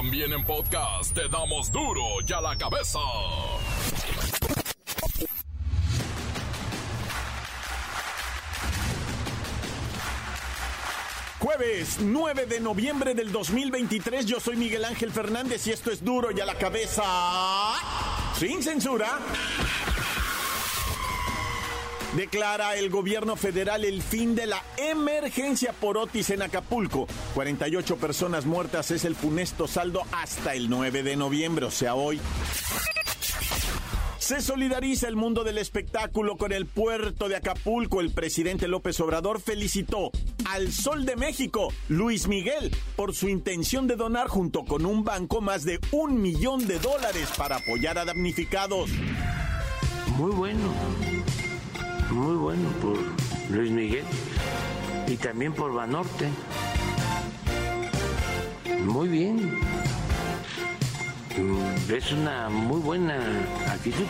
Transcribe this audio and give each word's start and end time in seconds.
También 0.00 0.32
en 0.32 0.42
podcast 0.46 1.12
te 1.12 1.28
damos 1.28 1.70
duro 1.70 2.02
y 2.26 2.32
a 2.32 2.40
la 2.40 2.56
cabeza. 2.56 2.98
Jueves 11.38 11.98
9 12.00 12.46
de 12.46 12.60
noviembre 12.60 13.14
del 13.14 13.30
2023, 13.30 14.24
yo 14.24 14.40
soy 14.40 14.56
Miguel 14.56 14.86
Ángel 14.86 15.12
Fernández 15.12 15.66
y 15.66 15.72
esto 15.72 15.90
es 15.90 16.02
duro 16.02 16.30
y 16.34 16.40
a 16.40 16.46
la 16.46 16.54
cabeza. 16.54 17.04
Sin 18.38 18.62
censura. 18.62 19.18
Declara 22.16 22.76
el 22.76 22.90
gobierno 22.90 23.36
federal 23.36 23.84
el 23.84 24.02
fin 24.02 24.34
de 24.34 24.46
la 24.46 24.62
emergencia 24.76 25.72
por 25.72 25.96
Otis 25.96 26.30
en 26.30 26.42
Acapulco. 26.42 27.06
48 27.34 27.96
personas 27.98 28.46
muertas 28.46 28.90
es 28.90 29.04
el 29.04 29.14
funesto 29.14 29.68
saldo 29.68 30.02
hasta 30.10 30.54
el 30.54 30.68
9 30.68 31.04
de 31.04 31.16
noviembre, 31.16 31.66
o 31.66 31.70
sea, 31.70 31.94
hoy. 31.94 32.20
Se 34.18 34.40
solidariza 34.40 35.08
el 35.08 35.16
mundo 35.16 35.44
del 35.44 35.58
espectáculo 35.58 36.36
con 36.36 36.52
el 36.52 36.66
puerto 36.66 37.28
de 37.28 37.36
Acapulco. 37.36 38.00
El 38.00 38.10
presidente 38.10 38.68
López 38.68 39.00
Obrador 39.00 39.40
felicitó 39.40 40.10
al 40.48 40.72
Sol 40.72 41.04
de 41.04 41.16
México, 41.16 41.72
Luis 41.88 42.28
Miguel, 42.28 42.74
por 42.96 43.14
su 43.14 43.28
intención 43.28 43.86
de 43.86 43.96
donar 43.96 44.28
junto 44.28 44.64
con 44.64 44.84
un 44.84 45.04
banco 45.04 45.40
más 45.40 45.64
de 45.64 45.80
un 45.90 46.20
millón 46.20 46.66
de 46.66 46.78
dólares 46.78 47.28
para 47.36 47.56
apoyar 47.56 47.98
a 47.98 48.04
damnificados. 48.04 48.90
Muy 50.16 50.32
bueno, 50.32 50.72
muy 52.10 52.36
bueno 52.36 52.68
por 52.82 52.96
Luis 53.50 53.70
Miguel 53.70 54.04
y 55.06 55.16
también 55.16 55.52
por 55.52 55.72
Banorte. 55.72 56.28
Muy 58.84 59.08
bien 59.08 59.60
es 61.88 62.12
una 62.12 62.48
muy 62.48 62.80
buena 62.80 63.16
actitud. 63.68 64.04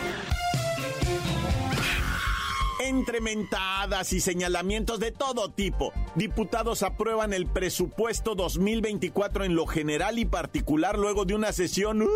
Entre 2.83 3.21
mentadas 3.21 4.11
y 4.11 4.19
señalamientos 4.19 4.99
de 4.99 5.11
todo 5.11 5.49
tipo, 5.49 5.93
diputados 6.15 6.83
aprueban 6.83 7.31
el 7.31 7.45
presupuesto 7.45 8.35
2024 8.35 9.45
en 9.45 9.55
lo 9.55 9.65
general 9.67 10.19
y 10.19 10.25
particular 10.25 10.97
luego 10.97 11.25
de 11.25 11.35
una 11.35 11.53
sesión 11.53 12.01
uh, 12.01 12.07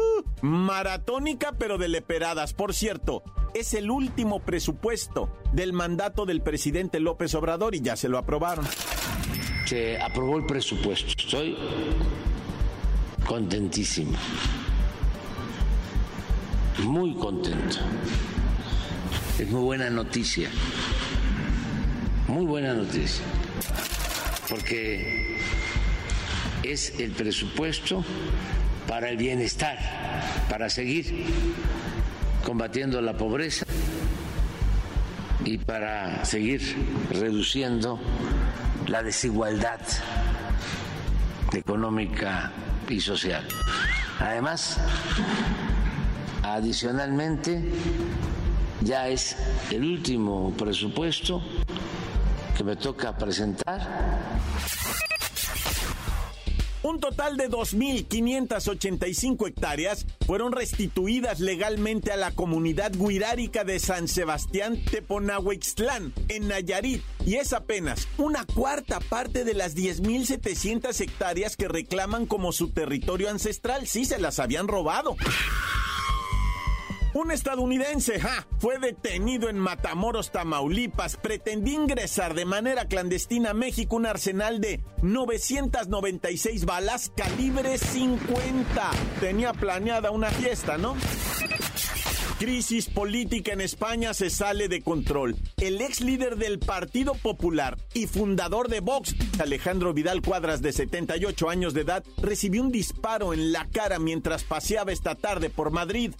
maratónica 0.41 1.53
pero 1.57 1.77
de 1.77 1.87
leperadas. 1.87 2.53
Por 2.53 2.73
cierto, 2.73 3.23
es 3.55 3.73
el 3.73 3.89
último 3.89 4.41
presupuesto 4.41 5.29
del 5.53 5.71
mandato 5.71 6.25
del 6.25 6.41
presidente 6.41 6.99
López 6.99 7.33
Obrador 7.35 7.73
y 7.73 7.81
ya 7.81 7.95
se 7.95 8.09
lo 8.09 8.17
aprobaron. 8.17 8.67
Se 9.65 9.99
aprobó 9.99 10.37
el 10.37 10.45
presupuesto. 10.45 11.07
Estoy 11.17 11.57
contentísimo 13.25 14.17
muy 16.83 17.13
contento. 17.15 17.77
Es 19.39 19.49
muy 19.49 19.61
buena 19.61 19.89
noticia, 19.89 20.49
muy 22.27 22.45
buena 22.45 22.73
noticia, 22.73 23.23
porque 24.49 25.37
es 26.63 26.99
el 26.99 27.11
presupuesto 27.11 28.03
para 28.87 29.09
el 29.09 29.17
bienestar, 29.17 29.77
para 30.49 30.69
seguir 30.69 31.25
combatiendo 32.45 33.01
la 33.01 33.17
pobreza 33.17 33.65
y 35.43 35.57
para 35.57 36.23
seguir 36.23 36.61
reduciendo 37.11 37.99
la 38.87 39.03
desigualdad 39.03 39.81
económica 41.51 42.53
y 42.87 43.01
social. 43.01 43.45
Además, 44.19 44.79
Adicionalmente, 46.45 47.71
ya 48.81 49.07
es 49.07 49.35
el 49.71 49.83
último 49.83 50.53
presupuesto 50.55 51.41
que 52.55 52.63
me 52.63 52.75
toca 52.75 53.17
presentar. 53.17 53.81
Un 56.85 56.99
total 56.99 57.35
de 57.35 57.49
2.585 57.49 59.47
hectáreas 59.47 60.05
fueron 60.27 60.51
restituidas 60.51 61.39
legalmente 61.39 62.11
a 62.11 62.15
la 62.15 62.29
comunidad 62.29 62.91
guirárica 62.91 63.63
de 63.63 63.79
San 63.79 64.07
Sebastián 64.07 64.79
Teponahuextlán, 64.91 66.13
en 66.29 66.47
Nayarit, 66.47 67.01
y 67.25 67.37
es 67.37 67.53
apenas 67.53 68.07
una 68.19 68.45
cuarta 68.45 68.99
parte 68.99 69.43
de 69.43 69.55
las 69.55 69.75
10.700 69.75 71.01
hectáreas 71.01 71.57
que 71.57 71.67
reclaman 71.67 72.27
como 72.27 72.51
su 72.51 72.69
territorio 72.69 73.31
ancestral. 73.31 73.87
Sí, 73.87 74.05
se 74.05 74.19
las 74.19 74.37
habían 74.37 74.67
robado. 74.67 75.15
Un 77.15 77.31
estadounidense 77.31 78.19
fue 78.59 78.77
detenido 78.77 79.47
en 79.47 79.57
Matamoros, 79.57 80.33
Tamaulipas. 80.33 81.15
Pretendía 81.15 81.75
ingresar 81.75 82.33
de 82.33 82.43
manera 82.43 82.89
clandestina 82.89 83.51
a 83.51 83.53
México 83.53 83.95
un 83.95 84.05
arsenal 84.05 84.59
de 84.59 84.83
996 85.01 86.65
balas 86.65 87.13
calibre 87.15 87.77
50. 87.77 88.91
Tenía 89.21 89.53
planeada 89.53 90.11
una 90.11 90.29
fiesta, 90.29 90.77
¿no? 90.77 90.97
Crisis 92.37 92.89
política 92.89 93.53
en 93.53 93.61
España 93.61 94.13
se 94.13 94.29
sale 94.29 94.67
de 94.67 94.81
control. 94.81 95.37
El 95.55 95.79
ex 95.79 96.01
líder 96.01 96.35
del 96.35 96.59
Partido 96.59 97.13
Popular 97.13 97.77
y 97.93 98.07
fundador 98.07 98.67
de 98.67 98.81
Vox, 98.81 99.15
Alejandro 99.39 99.93
Vidal 99.93 100.21
Cuadras, 100.21 100.61
de 100.61 100.73
78 100.73 101.49
años 101.49 101.73
de 101.73 101.81
edad, 101.81 102.03
recibió 102.17 102.61
un 102.61 102.73
disparo 102.73 103.33
en 103.33 103.53
la 103.53 103.69
cara 103.69 103.99
mientras 103.99 104.43
paseaba 104.43 104.91
esta 104.91 105.15
tarde 105.15 105.49
por 105.49 105.71
Madrid. 105.71 106.13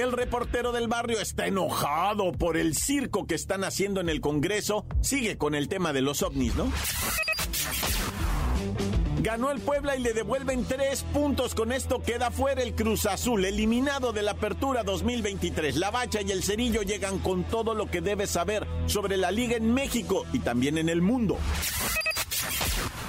El 0.00 0.10
reportero 0.12 0.72
del 0.72 0.88
barrio 0.88 1.20
está 1.20 1.46
enojado 1.46 2.32
por 2.32 2.56
el 2.56 2.74
circo 2.74 3.26
que 3.26 3.34
están 3.34 3.62
haciendo 3.62 4.00
en 4.00 4.08
el 4.08 4.22
Congreso. 4.22 4.86
Sigue 5.02 5.36
con 5.36 5.54
el 5.54 5.68
tema 5.68 5.92
de 5.92 6.00
los 6.00 6.22
ovnis, 6.22 6.54
¿no? 6.54 6.72
Ganó 9.20 9.50
el 9.50 9.60
Puebla 9.60 9.94
y 9.94 10.00
le 10.00 10.14
devuelven 10.14 10.64
tres 10.64 11.02
puntos. 11.12 11.54
Con 11.54 11.72
esto 11.72 12.00
queda 12.00 12.30
fuera 12.30 12.62
el 12.62 12.74
Cruz 12.74 13.04
Azul, 13.04 13.44
eliminado 13.44 14.14
de 14.14 14.22
la 14.22 14.30
Apertura 14.30 14.82
2023. 14.82 15.76
La 15.76 15.90
Bacha 15.90 16.22
y 16.22 16.30
el 16.30 16.42
Cerillo 16.42 16.80
llegan 16.80 17.18
con 17.18 17.44
todo 17.44 17.74
lo 17.74 17.90
que 17.90 18.00
debes 18.00 18.30
saber 18.30 18.66
sobre 18.86 19.18
la 19.18 19.30
liga 19.30 19.58
en 19.58 19.74
México 19.74 20.24
y 20.32 20.38
también 20.38 20.78
en 20.78 20.88
el 20.88 21.02
mundo. 21.02 21.36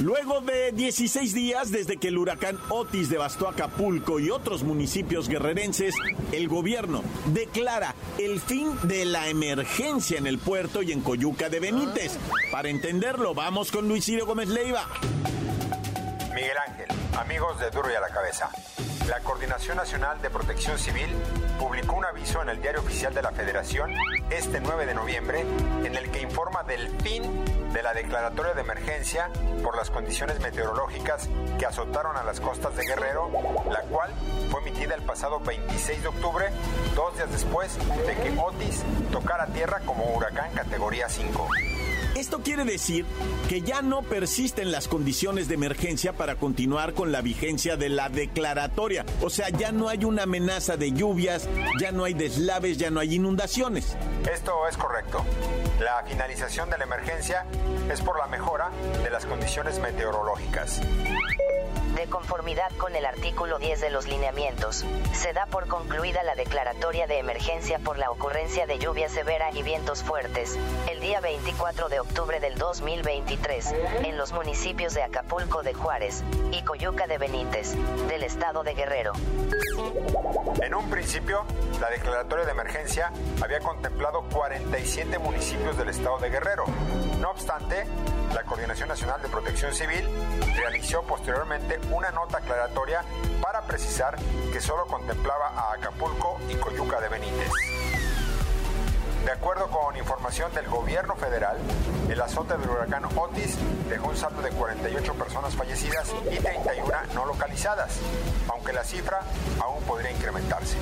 Luego 0.00 0.40
de 0.40 0.70
16 0.70 1.34
días 1.34 1.72
desde 1.72 1.96
que 1.96 2.08
el 2.08 2.18
huracán 2.18 2.56
Otis 2.68 3.10
devastó 3.10 3.48
Acapulco 3.48 4.20
y 4.20 4.30
otros 4.30 4.62
municipios 4.62 5.28
guerrerenses, 5.28 5.96
el 6.30 6.46
gobierno 6.46 7.02
declara 7.26 7.96
el 8.16 8.40
fin 8.40 8.78
de 8.84 9.04
la 9.04 9.28
emergencia 9.28 10.16
en 10.16 10.28
el 10.28 10.38
puerto 10.38 10.82
y 10.82 10.92
en 10.92 11.00
Coyuca 11.00 11.48
de 11.48 11.58
Benítez. 11.58 12.16
Para 12.52 12.68
entenderlo, 12.68 13.34
vamos 13.34 13.72
con 13.72 13.88
Luis 13.88 14.04
Ciro 14.04 14.24
Gómez 14.24 14.48
Leiva. 14.48 14.86
Miguel 16.32 16.56
Ángel, 16.68 16.86
amigos 17.18 17.58
de 17.58 17.68
Duro 17.70 17.90
y 17.90 17.94
a 17.96 18.00
la 18.00 18.10
Cabeza. 18.10 18.50
La 19.08 19.20
Coordinación 19.20 19.78
Nacional 19.78 20.20
de 20.20 20.28
Protección 20.28 20.78
Civil 20.78 21.08
publicó 21.58 21.96
un 21.96 22.04
aviso 22.04 22.42
en 22.42 22.50
el 22.50 22.60
Diario 22.60 22.82
Oficial 22.82 23.14
de 23.14 23.22
la 23.22 23.32
Federación 23.32 23.90
este 24.28 24.60
9 24.60 24.84
de 24.84 24.92
noviembre 24.92 25.46
en 25.82 25.96
el 25.96 26.10
que 26.10 26.20
informa 26.20 26.62
del 26.64 26.90
fin 27.00 27.22
de 27.72 27.82
la 27.82 27.94
declaratoria 27.94 28.52
de 28.52 28.60
emergencia 28.60 29.30
por 29.62 29.78
las 29.78 29.88
condiciones 29.88 30.40
meteorológicas 30.40 31.26
que 31.58 31.64
azotaron 31.64 32.18
a 32.18 32.22
las 32.22 32.38
costas 32.38 32.76
de 32.76 32.84
Guerrero, 32.84 33.30
la 33.70 33.80
cual 33.82 34.12
fue 34.50 34.60
emitida 34.60 34.94
el 34.94 35.02
pasado 35.02 35.40
26 35.40 36.02
de 36.02 36.08
octubre, 36.08 36.50
dos 36.94 37.16
días 37.16 37.32
después 37.32 37.78
de 37.78 38.14
que 38.14 38.38
Otis 38.38 38.84
tocara 39.10 39.46
tierra 39.46 39.80
como 39.86 40.04
huracán 40.16 40.52
categoría 40.52 41.08
5. 41.08 41.48
Esto 42.18 42.40
quiere 42.42 42.64
decir 42.64 43.06
que 43.48 43.60
ya 43.60 43.80
no 43.80 44.02
persisten 44.02 44.72
las 44.72 44.88
condiciones 44.88 45.46
de 45.46 45.54
emergencia 45.54 46.14
para 46.14 46.34
continuar 46.34 46.92
con 46.92 47.12
la 47.12 47.20
vigencia 47.20 47.76
de 47.76 47.88
la 47.88 48.08
declaratoria. 48.08 49.06
O 49.22 49.30
sea, 49.30 49.50
ya 49.50 49.70
no 49.70 49.88
hay 49.88 50.04
una 50.04 50.24
amenaza 50.24 50.76
de 50.76 50.90
lluvias, 50.90 51.48
ya 51.80 51.92
no 51.92 52.02
hay 52.02 52.14
deslaves, 52.14 52.76
ya 52.76 52.90
no 52.90 52.98
hay 52.98 53.14
inundaciones. 53.14 53.96
Esto 54.34 54.66
es 54.68 54.76
correcto. 54.76 55.24
La 55.78 56.02
finalización 56.08 56.68
de 56.70 56.78
la 56.78 56.84
emergencia 56.86 57.46
es 57.88 58.00
por 58.00 58.18
la 58.18 58.26
mejora 58.26 58.72
de 59.04 59.10
las 59.10 59.24
condiciones 59.24 59.78
meteorológicas. 59.78 60.80
De 61.98 62.06
conformidad 62.06 62.70
con 62.76 62.94
el 62.94 63.04
artículo 63.04 63.58
10 63.58 63.80
de 63.80 63.90
los 63.90 64.06
lineamientos, 64.06 64.84
se 65.12 65.32
da 65.32 65.46
por 65.46 65.66
concluida 65.66 66.22
la 66.22 66.36
declaratoria 66.36 67.08
de 67.08 67.18
emergencia 67.18 67.80
por 67.80 67.98
la 67.98 68.12
ocurrencia 68.12 68.68
de 68.68 68.78
lluvia 68.78 69.08
severa 69.08 69.50
y 69.52 69.64
vientos 69.64 70.04
fuertes, 70.04 70.56
el 70.88 71.00
día 71.00 71.20
24 71.20 71.88
de 71.88 71.98
octubre 71.98 72.38
del 72.38 72.56
2023, 72.56 73.74
en 74.04 74.16
los 74.16 74.32
municipios 74.32 74.94
de 74.94 75.02
Acapulco 75.02 75.64
de 75.64 75.74
Juárez 75.74 76.22
y 76.52 76.62
Coyuca 76.62 77.08
de 77.08 77.18
Benítez, 77.18 77.74
del 78.06 78.22
estado 78.22 78.62
de 78.62 78.74
Guerrero. 78.74 79.14
En 80.62 80.74
un 80.76 80.88
principio, 80.90 81.46
la 81.80 81.90
declaratoria 81.90 82.44
de 82.44 82.52
emergencia 82.52 83.12
había 83.42 83.58
contemplado 83.58 84.22
47 84.32 85.18
municipios 85.18 85.76
del 85.76 85.88
estado 85.88 86.18
de 86.18 86.30
Guerrero. 86.30 86.64
No 87.20 87.30
obstante, 87.30 87.86
la 88.34 88.42
Coordinación 88.44 88.88
Nacional 88.88 89.20
de 89.22 89.28
Protección 89.28 89.74
Civil 89.74 90.06
realizó 90.56 91.02
posteriormente 91.02 91.78
una 91.90 92.10
nota 92.10 92.38
aclaratoria 92.38 93.02
para 93.40 93.62
precisar 93.62 94.16
que 94.52 94.60
solo 94.60 94.86
contemplaba 94.86 95.48
a 95.48 95.74
Acapulco 95.74 96.38
y 96.48 96.54
Coyuca 96.56 97.00
de 97.00 97.08
Benítez. 97.08 97.50
De 99.24 99.32
acuerdo 99.32 99.68
con 99.68 99.94
información 99.96 100.52
del 100.54 100.66
gobierno 100.68 101.14
federal, 101.16 101.58
el 102.08 102.20
azote 102.20 102.56
del 102.56 102.70
huracán 102.70 103.04
Otis 103.14 103.58
dejó 103.88 104.08
un 104.08 104.16
saldo 104.16 104.40
de 104.40 104.50
48 104.50 105.14
personas 105.14 105.54
fallecidas 105.54 106.14
y 106.30 106.36
31 106.36 106.86
no 107.14 107.26
localizadas, 107.26 107.98
aunque 108.48 108.72
la 108.72 108.84
cifra 108.84 109.20
aún 109.60 109.82
podría 109.84 110.12
incrementarse. 110.12 110.78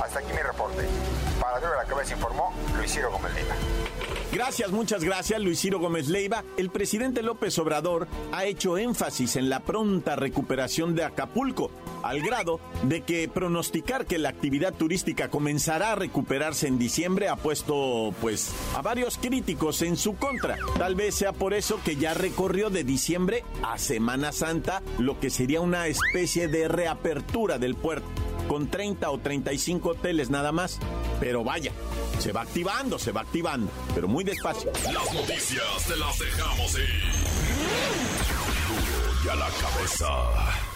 Hasta 0.00 0.20
aquí 0.20 0.32
mi 0.32 0.42
reporte. 0.42 0.86
Para 1.40 1.58
de 1.58 1.66
la 1.76 1.84
Cabeza 1.84 2.14
informó 2.14 2.52
Luis 2.76 2.92
Ciro. 2.92 3.10
Gracias, 4.30 4.70
muchas 4.70 5.02
gracias, 5.02 5.40
Luis 5.40 5.58
Ciro 5.58 5.78
Gómez 5.78 6.08
Leiva. 6.08 6.44
El 6.58 6.68
presidente 6.68 7.22
López 7.22 7.58
Obrador 7.58 8.06
ha 8.30 8.44
hecho 8.44 8.76
énfasis 8.76 9.36
en 9.36 9.48
la 9.48 9.60
pronta 9.60 10.16
recuperación 10.16 10.94
de 10.94 11.02
Acapulco, 11.02 11.70
al 12.02 12.20
grado 12.20 12.60
de 12.82 13.00
que 13.00 13.26
pronosticar 13.28 14.04
que 14.04 14.18
la 14.18 14.28
actividad 14.28 14.74
turística 14.74 15.30
comenzará 15.30 15.92
a 15.92 15.94
recuperarse 15.94 16.68
en 16.68 16.78
diciembre 16.78 17.28
ha 17.28 17.36
puesto, 17.36 18.12
pues, 18.20 18.52
a 18.76 18.82
varios 18.82 19.16
críticos 19.16 19.80
en 19.80 19.96
su 19.96 20.16
contra. 20.16 20.58
Tal 20.76 20.94
vez 20.94 21.14
sea 21.14 21.32
por 21.32 21.54
eso 21.54 21.80
que 21.82 21.96
ya 21.96 22.12
recorrió 22.12 22.68
de 22.68 22.84
diciembre 22.84 23.44
a 23.62 23.78
Semana 23.78 24.32
Santa 24.32 24.82
lo 24.98 25.18
que 25.18 25.30
sería 25.30 25.62
una 25.62 25.86
especie 25.86 26.48
de 26.48 26.68
reapertura 26.68 27.58
del 27.58 27.76
puerto 27.76 28.06
con 28.48 28.68
30 28.68 29.10
o 29.10 29.18
35 29.18 29.90
hoteles 29.90 30.30
nada 30.30 30.50
más. 30.50 30.80
Pero 31.20 31.44
vaya, 31.44 31.72
se 32.18 32.32
va 32.32 32.40
activando, 32.42 32.98
se 32.98 33.12
va 33.12 33.20
activando, 33.20 33.70
pero 33.94 34.08
muy 34.08 34.24
despacio. 34.24 34.72
Las 34.92 35.14
noticias 35.14 35.86
te 35.86 35.96
las 35.96 36.18
dejamos 36.18 36.74
ir. 36.74 37.02
Y 39.24 39.28
a 39.28 39.34
la 39.34 39.48
cabeza. 39.48 40.67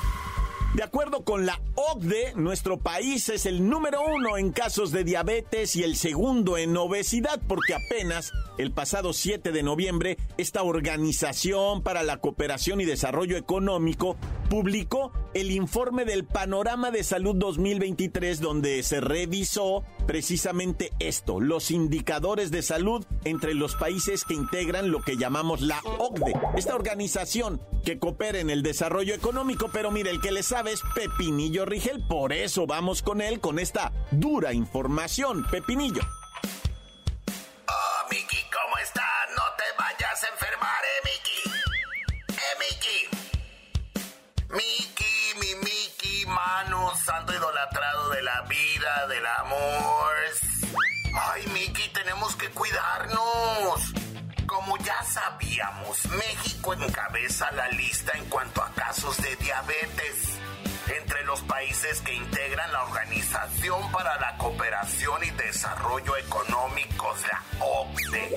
De 0.75 0.83
acuerdo 0.83 1.23
con 1.23 1.45
la 1.45 1.61
OCDE, 1.75 2.33
nuestro 2.35 2.79
país 2.79 3.29
es 3.29 3.45
el 3.45 3.69
número 3.69 4.01
uno 4.07 4.39
en 4.39 4.53
casos 4.53 4.91
de 4.91 5.05
diabetes 5.05 5.77
y 5.77 5.83
el 5.83 5.97
segundo 5.97 6.57
en 6.57 6.75
obesidad, 6.79 7.43
porque 7.47 7.75
apenas 7.75 8.33
el 8.57 8.73
pasado 8.73 9.13
7 9.13 9.53
de 9.53 9.63
noviembre, 9.63 10.17
esta 10.39 10.63
Organización 10.63 11.83
para 11.83 12.03
la 12.03 12.17
Cooperación 12.17 12.81
y 12.81 12.87
Desarrollo 12.87 13.37
Económico 13.37 14.17
publicó 14.49 15.13
el 15.35 15.51
informe 15.51 16.07
del 16.07 16.25
Panorama 16.25 16.91
de 16.91 17.05
Salud 17.05 17.37
2023, 17.37 18.41
donde 18.41 18.83
se 18.83 19.03
revisó 19.03 19.85
precisamente 20.07 20.91
esto, 21.01 21.39
los 21.41 21.71
indicadores 21.71 22.51
de 22.51 22.63
salud 22.63 23.05
entre 23.25 23.53
los 23.53 23.77
países 23.77 24.25
que 24.25 24.35
integran 24.35 24.91
lo 24.91 25.03
que 25.03 25.19
llamamos 25.19 25.61
la 25.61 25.81
OCDE, 25.99 26.33
esta 26.57 26.75
organización 26.75 27.61
que 27.83 27.99
coopera 27.99 28.39
en 28.39 28.51
el 28.51 28.63
desarrollo 28.63 29.15
económico, 29.15 29.69
pero 29.73 29.91
mire, 29.91 30.11
el 30.11 30.21
que 30.21 30.33
le 30.33 30.43
sabe 30.43 30.73
es 30.73 30.83
Pepinillo 30.95 31.65
Rigel, 31.65 32.03
por 32.07 32.33
eso 32.33 32.67
vamos 32.67 33.03
con 33.03 33.21
él 33.21 33.41
con 33.41 33.59
esta 33.59 33.93
dura 34.11 34.53
información, 34.53 35.45
Pepinillo. 35.51 36.03
Oh, 37.69 38.09
Miki, 38.11 38.39
¿cómo 38.51 38.79
estás? 38.79 39.05
No 39.37 39.43
te 39.57 39.65
vayas 39.79 40.25
a 40.25 40.29
enfermar, 40.29 40.83
eh, 40.85 41.01
Miki. 41.05 41.41
Eh, 42.29 42.57
Miki. 42.61 43.09
Miki, 44.51 45.35
mi 45.41 45.55
Miki, 45.65 46.27
mano, 46.27 46.93
santo 47.05 47.33
idolatrado 47.33 48.11
de 48.11 48.23
la 48.23 48.43
vida, 48.43 49.07
del 49.09 49.27
amor. 49.27 50.15
Ay, 51.15 51.47
Miki, 51.53 51.89
tenemos 51.93 52.37
que 52.37 52.49
cuidarnos. 52.51 53.92
Sabíamos, 55.13 56.07
México 56.07 56.73
encabeza 56.73 57.51
la 57.53 57.69
lista 57.69 58.13
en 58.17 58.25
cuanto 58.31 58.63
a 58.63 58.73
casos 58.73 59.19
de 59.19 59.37
diabetes 59.37 60.39
entre 60.89 61.23
los 61.25 61.43
países 61.43 62.01
que 62.01 62.15
integran 62.15 62.73
la 62.73 62.85
Organización 62.85 63.93
para 63.93 64.19
la 64.19 64.39
Cooperación 64.39 65.23
y 65.23 65.31
Desarrollo 65.33 66.17
Económicos, 66.17 67.21
la 67.31 67.43
OCDE. 67.61 68.35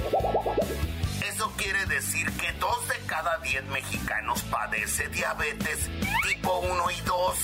Eso 1.26 1.50
quiere 1.56 1.86
decir 1.86 2.30
que 2.34 2.52
dos 2.54 2.88
de 2.90 2.98
cada 3.06 3.38
diez 3.38 3.64
mexicanos 3.68 4.42
padece 4.44 5.08
diabetes 5.08 5.90
tipo 6.28 6.60
1 6.60 6.92
y 6.92 7.02
2. 7.02 7.38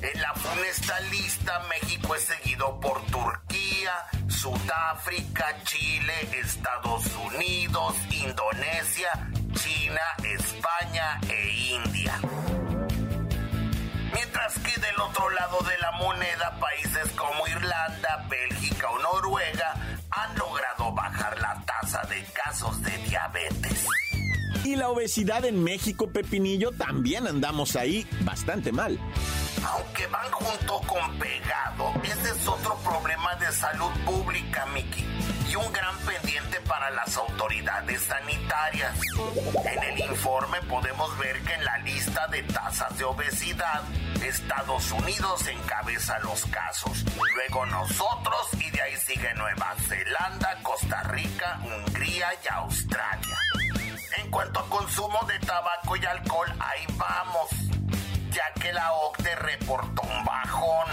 En 0.00 0.22
la 0.22 0.32
funesta 0.32 1.00
lista, 1.00 1.62
México 1.68 2.14
es 2.14 2.22
seguido 2.22 2.80
por 2.80 3.04
Turquía, 3.06 3.92
Sudáfrica, 4.46 5.56
Chile, 5.64 6.12
Estados 6.40 7.04
Unidos, 7.34 7.96
Indonesia, 8.12 9.10
China, 9.54 10.00
España 10.22 11.18
e 11.28 11.74
India. 11.74 12.16
Mientras 14.14 14.56
que 14.60 14.80
del 14.80 15.00
otro 15.00 15.30
lado 15.30 15.58
de 15.64 15.76
la 15.78 15.90
moneda, 15.98 16.60
países 16.60 17.10
como 17.16 17.48
Irlanda, 17.48 18.24
Bélgica 18.30 18.88
o 18.88 18.98
Noruega 19.00 19.74
han 20.10 20.38
logrado 20.38 20.92
bajar 20.92 21.40
la 21.40 21.60
tasa 21.66 22.02
de 22.02 22.22
casos 22.26 22.80
de 22.82 22.96
diabetes. 22.98 23.84
Y 24.62 24.76
la 24.76 24.90
obesidad 24.90 25.44
en 25.44 25.64
México, 25.64 26.08
Pepinillo, 26.12 26.70
también 26.70 27.26
andamos 27.26 27.74
ahí 27.74 28.06
bastante 28.20 28.70
mal. 28.70 29.00
Aunque 29.64 30.06
van 30.08 30.30
junto 30.30 30.80
con 30.80 31.18
pegado, 31.18 31.92
ese 32.02 32.30
es 32.30 32.48
otro 32.48 32.76
problema 32.78 33.34
de 33.36 33.50
salud 33.52 33.90
pública, 34.04 34.66
Miki. 34.66 35.04
Y 35.48 35.56
un 35.56 35.72
gran 35.72 35.96
pendiente 35.98 36.60
para 36.62 36.90
las 36.90 37.16
autoridades 37.16 38.02
sanitarias. 38.02 38.98
En 39.64 39.82
el 39.82 40.00
informe 40.00 40.60
podemos 40.62 41.16
ver 41.18 41.40
que 41.42 41.54
en 41.54 41.64
la 41.64 41.78
lista 41.78 42.26
de 42.28 42.42
tasas 42.44 42.96
de 42.98 43.04
obesidad, 43.04 43.82
Estados 44.22 44.90
Unidos 44.92 45.46
encabeza 45.46 46.18
los 46.20 46.44
casos. 46.46 47.04
Luego 47.34 47.66
nosotros 47.66 48.48
y 48.58 48.70
de 48.70 48.82
ahí 48.82 48.96
sigue 48.96 49.32
Nueva 49.34 49.74
Zelanda, 49.88 50.58
Costa 50.62 51.02
Rica, 51.04 51.60
Hungría 51.62 52.28
y 52.44 52.48
Australia. 52.52 53.38
En 54.18 54.30
cuanto 54.30 54.60
a 54.60 54.68
consumo 54.68 55.20
de 55.26 55.38
tabaco 55.40 55.96
y 55.96 56.04
alcohol, 56.04 56.52
ahí 56.58 56.86
vamos 56.96 57.65
ya 58.36 58.60
que 58.60 58.70
la 58.72 58.92
OCDE 58.92 59.34
reportó 59.36 60.02
un 60.02 60.24
bajón. 60.24 60.86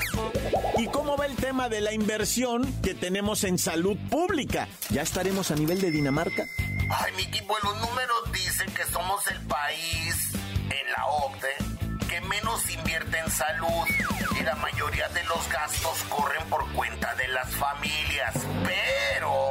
¿Y 0.77 0.87
cómo 0.87 1.17
va 1.17 1.25
el 1.25 1.35
tema 1.35 1.67
de 1.67 1.81
la 1.81 1.93
inversión 1.93 2.81
que 2.81 2.93
tenemos 2.93 3.43
en 3.43 3.57
salud 3.57 3.97
pública? 4.09 4.69
¿Ya 4.89 5.01
estaremos 5.01 5.51
a 5.51 5.55
nivel 5.55 5.81
de 5.81 5.91
Dinamarca? 5.91 6.45
Ay, 6.89 7.11
Miki, 7.17 7.41
pues 7.41 7.61
los 7.63 7.75
números 7.81 8.31
dicen 8.31 8.71
que 8.73 8.85
somos 8.85 9.27
el 9.27 9.41
país 9.41 10.33
en 10.69 10.91
la 10.95 11.05
OCDE 11.05 11.73
que 12.07 12.21
menos 12.21 12.69
invierte 12.69 13.17
en 13.17 13.29
salud 13.29 13.87
y 14.39 14.43
la 14.43 14.55
mayoría 14.55 15.09
de 15.09 15.23
los 15.23 15.49
gastos 15.49 16.03
corren 16.09 16.47
por 16.47 16.71
cuenta 16.73 17.13
de 17.15 17.27
las 17.27 17.49
familias. 17.55 18.33
Pero 18.63 19.49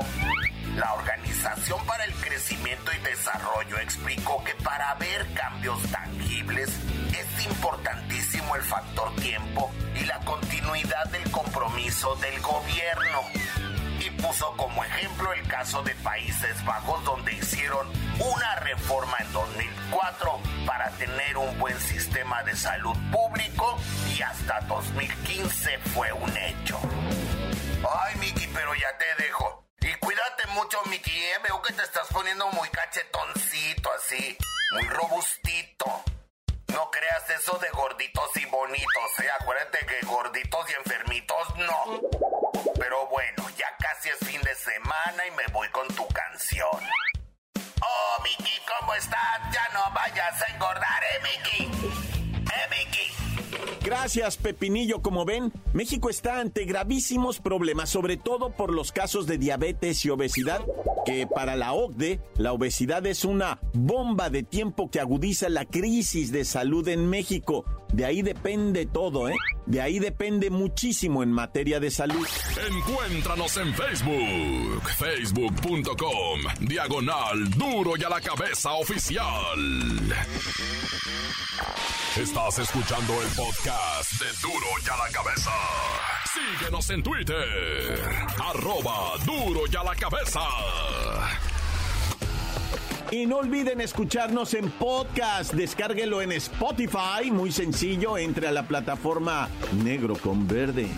la 0.76 0.94
Organización 0.94 1.84
para 1.86 2.04
el 2.04 2.12
Crecimiento 2.14 2.90
y 2.92 2.98
Desarrollo 3.02 3.78
explicó 3.80 4.42
que 4.44 4.54
para 4.62 4.94
ver 4.94 5.26
cambios 5.34 5.82
tangibles 5.90 6.70
es 7.16 7.46
importantísimo 7.46 8.56
el 8.56 8.62
factor 8.62 9.14
tiempo 9.16 9.70
y 9.94 10.04
la 10.04 10.18
continuidad 10.20 11.06
del 11.06 11.30
compromiso 11.30 12.14
del 12.16 12.40
gobierno. 12.40 13.20
Y 14.00 14.10
puso 14.10 14.56
como 14.56 14.84
ejemplo 14.84 15.32
el 15.32 15.46
caso 15.46 15.82
de 15.82 15.94
Países 15.96 16.64
Bajos 16.64 17.04
donde 17.04 17.32
hicieron 17.34 17.86
una 18.18 18.56
reforma 18.56 19.16
en 19.20 19.32
2004 19.32 20.40
para 20.66 20.90
tener 20.92 21.36
un 21.36 21.58
buen 21.58 21.78
sistema 21.80 22.42
de 22.42 22.56
salud 22.56 22.96
público 23.10 23.78
y 24.16 24.22
hasta 24.22 24.60
2015 24.62 25.78
fue 25.94 26.12
un 26.12 26.36
hecho. 26.36 26.80
Ay, 27.88 28.16
Miki, 28.16 28.46
pero 28.48 28.74
ya 28.74 28.96
te 28.98 29.22
dejo. 29.22 29.64
Y 29.80 29.92
cuídate 29.94 30.46
mucho, 30.54 30.78
Miki. 30.88 31.10
¿eh? 31.10 31.38
Veo 31.42 31.60
que 31.62 31.72
te 31.72 31.82
estás 31.82 32.06
poniendo 32.12 32.48
muy 32.52 32.68
cachetoncito, 32.68 33.90
así. 33.92 34.36
Muy 34.74 34.88
robustito. 34.88 35.41
Gorditos 38.02 38.36
y 38.36 38.46
bonitos, 38.50 39.10
¿eh? 39.22 39.28
Acuérdate 39.40 39.78
que 39.86 40.06
gorditos 40.06 40.60
y 40.70 40.74
enfermitos 40.74 41.48
no. 41.58 42.00
Pero 42.74 43.06
bueno, 43.08 43.48
ya 43.56 43.66
casi 43.78 44.08
es 44.08 44.28
fin 44.28 44.40
de 44.42 44.54
semana 44.56 45.26
y 45.26 45.30
me 45.32 45.46
voy 45.52 45.68
con 45.68 45.86
tu 45.88 46.06
canción. 46.08 46.80
Oh, 47.80 48.22
Miki, 48.22 48.52
¿cómo 48.80 48.94
estás? 48.94 49.40
Ya 49.52 49.68
no 49.72 49.94
vayas 49.94 50.42
a 50.42 50.52
engordar, 50.52 51.02
¿eh, 51.02 51.22
Miki? 51.22 51.64
¿Eh, 51.64 52.68
Miki? 52.70 53.22
Gracias, 53.84 54.36
Pepinillo. 54.36 55.02
Como 55.02 55.24
ven, 55.24 55.52
México 55.72 56.10
está 56.10 56.38
ante 56.38 56.64
gravísimos 56.64 57.40
problemas, 57.40 57.90
sobre 57.90 58.16
todo 58.16 58.50
por 58.50 58.72
los 58.72 58.92
casos 58.92 59.26
de 59.26 59.38
diabetes 59.38 60.04
y 60.04 60.10
obesidad, 60.10 60.60
que 61.04 61.26
para 61.26 61.56
la 61.56 61.72
OCDE, 61.72 62.20
la 62.36 62.52
obesidad 62.52 63.06
es 63.06 63.24
una 63.24 63.60
bomba 63.72 64.30
de 64.30 64.42
tiempo 64.42 64.90
que 64.90 65.00
agudiza 65.00 65.48
la 65.48 65.64
crisis 65.64 66.32
de 66.32 66.44
salud 66.44 66.86
en 66.88 67.08
México. 67.08 67.64
De 67.92 68.04
ahí 68.06 68.22
depende 68.22 68.86
todo, 68.86 69.28
¿eh? 69.28 69.34
De 69.66 69.80
ahí 69.80 69.98
depende 69.98 70.50
muchísimo 70.50 71.22
en 71.22 71.30
materia 71.30 71.78
de 71.78 71.90
salud. 71.90 72.26
Encuéntranos 72.70 73.56
en 73.58 73.74
Facebook, 73.74 74.82
facebook.com, 74.98 76.40
diagonal 76.60 77.50
duro 77.50 77.92
y 77.98 78.02
a 78.04 78.08
la 78.08 78.20
cabeza 78.20 78.72
oficial. 78.72 79.58
Estás 82.16 82.58
escuchando 82.58 83.22
el 83.22 83.28
podcast 83.28 84.12
de 84.20 84.26
duro 84.42 84.66
y 84.84 84.88
a 84.88 84.96
la 84.96 85.08
cabeza. 85.12 85.50
Síguenos 86.32 86.90
en 86.90 87.02
Twitter, 87.02 88.00
arroba 88.38 89.18
duro 89.24 89.62
y 89.70 89.76
a 89.76 89.84
la 89.84 89.94
cabeza. 89.94 90.40
Y 93.12 93.26
no 93.26 93.36
olviden 93.36 93.82
escucharnos 93.82 94.54
en 94.54 94.70
podcast. 94.70 95.52
Descárguelo 95.52 96.22
en 96.22 96.32
Spotify. 96.32 97.30
Muy 97.30 97.52
sencillo. 97.52 98.16
Entre 98.16 98.48
a 98.48 98.52
la 98.52 98.66
plataforma 98.66 99.50
negro 99.84 100.16
con 100.16 100.48
verde. 100.48 100.88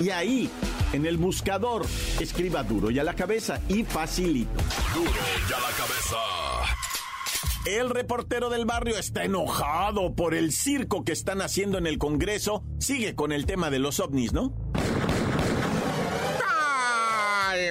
Y 0.00 0.10
ahí, 0.10 0.50
en 0.92 1.06
el 1.06 1.16
buscador, 1.16 1.86
escriba 2.18 2.64
duro 2.64 2.90
y 2.90 2.98
a 2.98 3.04
la 3.04 3.14
cabeza. 3.14 3.60
Y 3.68 3.84
facilito. 3.84 4.50
Duro 4.92 5.12
y 5.48 5.52
a 5.52 5.60
la 5.60 5.76
cabeza. 5.76 6.16
El 7.64 7.90
reportero 7.90 8.50
del 8.50 8.64
barrio 8.64 8.98
está 8.98 9.22
enojado 9.22 10.16
por 10.16 10.34
el 10.34 10.50
circo 10.50 11.04
que 11.04 11.12
están 11.12 11.40
haciendo 11.40 11.78
en 11.78 11.86
el 11.86 11.98
Congreso. 11.98 12.64
Sigue 12.80 13.14
con 13.14 13.30
el 13.30 13.46
tema 13.46 13.70
de 13.70 13.78
los 13.78 14.00
ovnis, 14.00 14.32
¿no? 14.32 14.52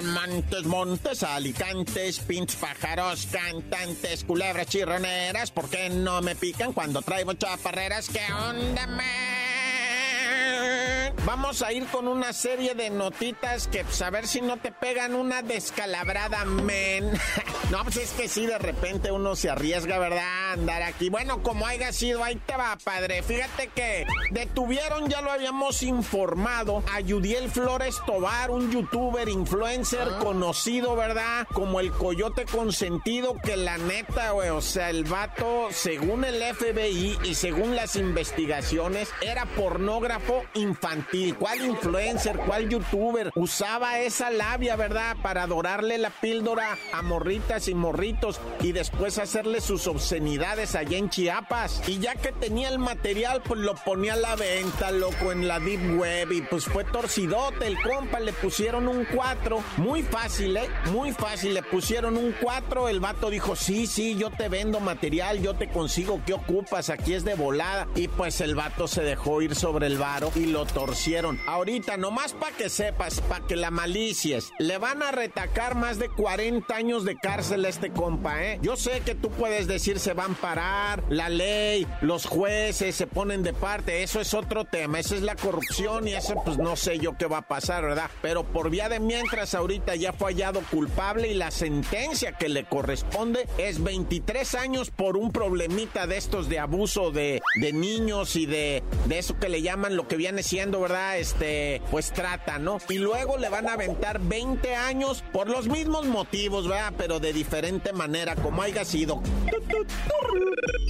Montes, 0.01 0.65
montes, 0.65 1.24
alicantes, 1.24 2.20
pinches 2.20 2.56
pájaros, 2.56 3.27
cantantes, 3.32 4.24
culebras 4.24 4.68
chirroneras, 4.68 5.51
¿por 5.51 5.70
qué 5.70 5.89
no 5.89 6.22
me 6.22 6.36
pican 6.36 6.74
cuando 6.74 7.01
traigo 7.01 7.34
chaparreras? 7.34 8.10
¿Qué 8.10 8.22
onda, 8.32 8.88
man? 8.88 10.88
Vamos 11.25 11.62
a 11.62 11.72
ir 11.74 11.86
con 11.88 12.08
una 12.08 12.34
serie 12.34 12.75
de 12.75 12.89
notitas 12.89 13.68
que, 13.68 13.84
pues, 13.84 14.01
a 14.01 14.10
ver 14.10 14.28
si 14.28 14.42
no 14.42 14.58
te 14.58 14.72
pegan 14.72 15.16
una 15.16 15.42
descalabrada, 15.42 16.46
men. 16.46 17.12
no, 17.72 17.84
pues 17.84 17.98
es 17.98 18.12
que 18.12 18.28
sí, 18.28 18.46
de 18.46 18.58
repente 18.58 19.12
uno 19.12 19.36
se 19.36 19.50
arriesga, 19.50 19.98
¿verdad? 20.00 20.54
Andar 20.54 20.84
aquí. 20.84 21.10
Bueno, 21.10 21.42
como 21.44 21.66
haya 21.66 21.92
sido, 21.94 22.24
ahí 22.24 22.36
te 22.46 22.56
va, 22.56 22.78
padre. 22.84 23.24
Fíjate 23.24 23.68
que 23.68 24.06
detuvieron, 24.32 25.10
ya 25.10 25.22
lo 25.22 25.32
habíamos 25.32 25.84
informado, 25.84 26.84
a 26.94 27.00
Yudiel 27.00 27.50
Flores 27.50 27.98
Tobar, 28.06 28.51
un 28.51 28.72
youtuber, 28.72 29.30
influencer 29.30 30.08
conocido, 30.20 30.96
¿verdad? 30.96 31.48
Como 31.54 31.80
el 31.80 31.92
coyote 31.92 32.46
consentido, 32.46 33.36
que 33.44 33.58
la 33.58 33.78
neta, 33.78 34.32
güey, 34.32 34.50
o 34.50 34.62
sea, 34.62 34.89
el 34.89 35.04
vato, 35.04 35.68
según 35.72 36.25
el 36.25 36.42
FBI 36.56 37.20
y 37.24 37.36
según 37.36 37.75
las 37.75 37.96
investigaciones, 37.96 39.10
era 39.22 39.46
pornógrafo 39.46 40.44
infantil. 40.54 40.99
¿Cuál 41.38 41.62
influencer, 41.62 42.38
cuál 42.38 42.70
youtuber 42.70 43.32
usaba 43.36 44.00
esa 44.00 44.29
labia, 44.29 44.75
verdad? 44.75 45.15
Para 45.22 45.44
adorarle 45.44 45.98
la 45.98 46.10
píldora 46.10 46.77
a 46.94 47.01
morritas 47.01 47.68
y 47.68 47.74
morritos 47.74 48.39
y 48.62 48.72
después 48.72 49.18
hacerle 49.18 49.62
sus 49.62 49.88
obscenidades 49.88 50.75
allá 50.75 50.98
en 50.98 51.10
Chiapas. 51.10 51.82
Y 51.88 52.00
ya 52.00 52.15
que 52.15 52.32
tenía 52.32 52.70
el 52.70 52.79
material, 52.79 53.41
pues 53.46 53.60
lo 53.60 53.75
ponía 53.75 54.13
a 54.13 54.18
la 54.18 54.36
venta, 54.36 54.91
loco, 54.91 55.32
en 55.32 55.48
la 55.48 55.60
deep 55.60 56.00
web 56.00 56.32
y 56.32 56.41
pues 56.41 56.65
fue 56.65 56.84
torcidote 56.84 57.68
el 57.68 57.82
compa, 57.82 58.20
le 58.20 58.34
pusieron 58.34 58.88
un 58.88 59.06
4. 59.06 59.63
Muy 59.77 60.03
fácil, 60.03 60.58
¿eh? 60.58 60.70
Muy 60.91 61.12
fácil, 61.12 61.53
le 61.53 61.63
pusieron 61.63 62.18
un 62.18 62.34
4. 62.41 62.89
El 62.89 63.00
vato 63.00 63.29
dijo, 63.29 63.56
sí, 63.56 63.88
sí, 63.88 64.15
yo 64.15 64.29
te 64.29 64.50
vendo 64.50 64.79
material, 64.79 65.41
yo 65.41 65.56
te 65.56 65.70
consigo, 65.70 66.22
¿qué 66.25 66.34
ocupas? 66.34 66.89
Aquí 66.89 67.13
es 67.13 67.24
de 67.24 67.36
volada. 67.36 67.88
Y 67.96 68.08
pues 68.08 68.41
el 68.41 68.56
vato 68.56 68.88
se 68.88 69.03
dejó 69.03 69.41
ir 69.41 69.56
sobre 69.56 69.88
el 69.88 69.98
varo 69.98 70.32
y 70.36 70.46
lo 70.46 70.65
torcieron. 70.89 71.39
Ahorita, 71.46 71.98
nomás 71.98 72.34
para 72.34 72.55
que 72.58 72.67
sepas, 72.67 73.22
para 73.22 73.46
que 73.46 73.55
la 73.55 73.69
malicies, 73.69 74.51
le 74.58 74.79
van 74.79 75.03
a 75.03 75.12
retacar 75.12 75.75
más 75.75 76.00
de 76.00 76.10
40 76.10 76.75
años 76.75 77.05
de 77.05 77.15
cárcel 77.15 77.63
a 77.65 77.69
este 77.69 77.91
compa, 77.91 78.43
¿eh? 78.43 78.58
Yo 78.63 78.75
sé 78.75 79.01
que 79.05 79.13
tú 79.13 79.29
puedes 79.29 79.67
decir 79.67 80.00
se 80.00 80.13
van 80.13 80.31
a 80.31 80.41
parar, 80.41 81.03
la 81.10 81.29
ley, 81.29 81.86
los 82.01 82.25
jueces 82.25 82.96
se 82.96 83.05
ponen 83.05 83.43
de 83.43 83.53
parte, 83.53 84.01
eso 84.01 84.19
es 84.19 84.34
otro 84.34 84.65
tema, 84.65 84.98
esa 85.00 85.13
es 85.13 85.22
la 85.22 85.36
corrupción 85.36 86.08
y 86.08 86.13
eso 86.15 86.34
pues 86.43 86.58
no 86.58 86.75
sé 86.75 86.98
yo 86.98 87.15
qué 87.19 87.27
va 87.27 87.39
a 87.39 87.48
pasar, 87.48 87.84
¿verdad? 87.84 88.10
Pero 88.24 88.43
por 88.43 88.72
vía 88.72 88.89
de 88.89 89.00
mientras 89.00 89.53
ahorita 89.53 89.96
ya 89.96 90.12
fue 90.12 90.31
hallado 90.31 90.62
culpable 90.72 91.27
y 91.27 91.36
la 91.36 91.51
sentencia 91.51 92.31
que 92.31 92.50
le 92.50 92.63
corresponde 92.63 93.48
es 93.60 93.84
23 93.84 94.55
años 94.55 94.89
por 94.89 95.17
un 95.17 95.31
problemita 95.31 96.08
de 96.08 96.17
estos 96.17 96.50
de 96.50 96.58
abuso 96.58 97.12
de, 97.12 97.43
de 97.62 97.74
niños 97.74 98.36
y 98.36 98.48
de, 98.48 98.81
de 99.05 99.19
eso 99.19 99.38
que 99.38 99.50
le 99.50 99.62
llaman 99.62 99.96
lo 99.96 100.08
que 100.08 100.15
viene 100.15 100.41
siendo, 100.41 100.78
¿verdad? 100.81 101.17
Este, 101.17 101.81
pues 101.91 102.12
trata, 102.12 102.59
¿no? 102.59 102.77
Y 102.89 102.98
luego 102.98 103.38
le 103.38 103.50
van 103.50 103.67
a 103.67 103.74
aventar 103.74 104.19
20 104.19 104.75
años 104.75 105.24
por 105.31 105.50
los 105.50 105.67
mismos 105.67 106.05
motivos, 106.05 106.67
¿verdad? 106.67 106.93
Pero 106.98 107.19
de 107.19 107.33
diferente 107.33 107.93
manera, 107.93 108.36
como 108.36 108.62
haya 108.62 108.86
sido. 108.86 109.21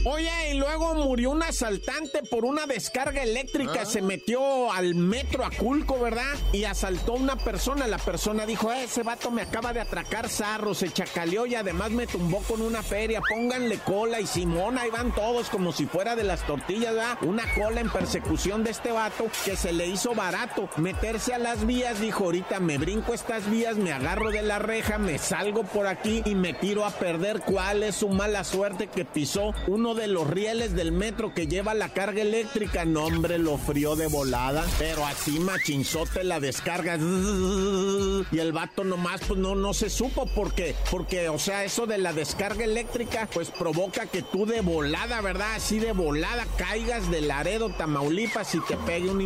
Oye, 0.06 0.30
y 0.52 0.58
luego 0.58 0.96
murió 0.96 1.32
un 1.32 1.44
asaltante 1.44 2.24
por 2.24 2.46
una 2.46 2.66
descarga 2.66 3.22
eléctrica. 3.22 3.86
Se 3.86 4.02
metió 4.02 4.72
al 4.72 4.96
metro 4.96 5.46
Aculco, 5.46 6.00
¿verdad? 6.00 6.36
Y 6.54 6.64
asaltó 6.64 7.14
a 7.14 7.18
una 7.18 7.36
persona. 7.36 7.86
La 7.86 7.98
persona 7.98 8.46
dijo, 8.46 8.72
eh, 8.72 8.86
ese 8.86 9.04
vato 9.04 9.30
me 9.30 9.42
acaba 9.42 9.74
de 9.74 9.82
atracar 9.82 10.30
zarro, 10.30 10.74
se 10.74 10.90
chacaleó 10.90 11.46
y 11.46 11.56
además 11.56 11.92
me 11.92 12.08
tumbó 12.08 12.40
con 12.44 12.62
una 12.62 12.82
feria. 12.82 13.22
Pónganle 13.30 13.80
cola 13.80 14.22
y 14.22 14.28
Simón, 14.28 14.78
ahí 14.78 14.90
van 14.90 15.14
todos 15.14 15.50
como 15.50 15.74
si 15.74 15.86
fuera 15.86 16.16
de 16.16 16.24
las 16.24 16.46
tortillas, 16.48 16.96
¿verdad? 16.96 17.18
Una 17.24 17.54
cola 17.54 17.82
en 17.82 17.90
persecución 17.90 18.64
de 18.64 18.72
este 18.72 18.92
vato 18.92 19.26
que 19.44 19.58
se 19.58 19.74
le 19.80 19.88
hizo 19.88 20.14
barato 20.14 20.68
meterse 20.76 21.34
a 21.34 21.38
las 21.38 21.66
vías. 21.66 22.02
Dijo, 22.02 22.26
ahorita 22.26 22.60
me 22.60 22.78
brinco 22.78 23.14
estas 23.14 23.50
vías, 23.50 23.78
me 23.78 23.94
agarro 23.94 24.30
de 24.30 24.42
la 24.42 24.60
reja, 24.60 24.98
me 24.98 25.18
salgo 25.18 25.64
por 25.64 25.88
aquí 25.88 26.22
y 26.26 26.36
me 26.36 26.54
tiro 26.54 26.84
a 26.84 26.92
perder. 26.92 27.40
¿Cuál 27.40 27.84
es 27.84 27.96
su 27.96 28.10
mala 28.10 28.44
suerte 28.44 28.88
que 28.88 29.06
pisó 29.06 29.54
uno 29.68 29.96
de 29.96 30.08
los 30.08 30.28
rieles 30.28 30.76
del 30.76 30.92
metro 30.92 31.34
que 31.34 31.48
lleva 31.48 31.74
la 31.74 31.88
carga 31.94 32.22
eléctrica? 32.22 32.84
No, 32.84 33.06
hombre, 33.06 33.40
lo 33.40 33.58
frío 33.58 33.96
de 33.96 34.08
volada. 34.08 34.66
Pero 34.78 35.06
así 35.06 35.40
machinzote 35.40 36.26
la 36.26 36.42
descarga. 36.42 36.98
Y 36.98 38.38
el 38.38 38.52
vato 38.52 38.84
nomás, 38.84 39.22
pues 39.26 39.40
no, 39.40 39.56
no 39.56 39.74
se 39.74 39.90
supo 39.90 40.26
porque, 40.36 40.76
porque, 40.92 41.30
o 41.30 41.40
sea, 41.40 41.64
eso 41.64 41.86
de 41.86 42.00
la 42.00 42.12
descarga 42.12 42.66
eléctrica, 42.66 43.30
pues 43.34 43.50
provoca 43.50 44.08
que 44.08 44.24
tú 44.24 44.46
de 44.46 44.60
volada, 44.60 45.22
¿verdad? 45.22 45.56
Así 45.56 45.80
de 45.80 45.94
volada 45.94 46.46
caigas 46.58 47.10
de 47.10 47.22
Laredo, 47.22 47.70
Tamaulipas 47.70 48.54
y 48.56 48.60
te 48.60 48.76
pegue 48.76 49.10
un 49.10 49.22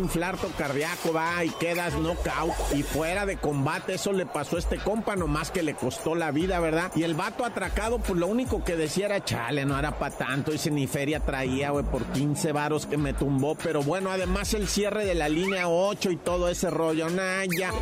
cardíaco, 0.50 1.12
va, 1.12 1.44
y 1.44 1.50
quedas 1.50 1.94
knockout 1.94 2.54
y 2.74 2.82
fuera 2.82 3.26
de 3.26 3.36
combate. 3.36 3.94
Eso 3.94 4.12
le 4.12 4.26
pasó 4.26 4.56
a 4.56 4.58
este 4.58 4.78
compa, 4.78 5.16
nomás 5.16 5.50
que 5.50 5.62
le 5.62 5.74
costó 5.74 6.14
la 6.14 6.30
vida, 6.30 6.60
¿verdad? 6.60 6.92
Y 6.94 7.02
el 7.02 7.14
vato 7.14 7.44
atracado, 7.44 7.98
pues 7.98 8.18
lo 8.18 8.26
único 8.26 8.64
que 8.64 8.76
decía 8.76 9.06
era, 9.06 9.24
chale, 9.24 9.64
no 9.64 9.78
era 9.78 9.98
para 9.98 10.16
tanto. 10.16 10.52
Y 10.52 10.70
ni 10.70 10.86
feria 10.86 11.20
traía, 11.20 11.70
güey, 11.70 11.84
por 11.84 12.04
15 12.04 12.52
varos 12.52 12.86
que 12.86 12.96
me 12.96 13.12
tumbó. 13.12 13.54
Pero 13.54 13.82
bueno, 13.82 14.10
además 14.10 14.54
el 14.54 14.68
cierre 14.68 15.04
de 15.04 15.14
la 15.14 15.28
línea 15.28 15.68
8 15.68 16.10
y 16.10 16.16
todo 16.16 16.48
ese 16.48 16.70
rollo, 16.70 17.08
nah, 17.10 17.44
ya. 17.58 17.72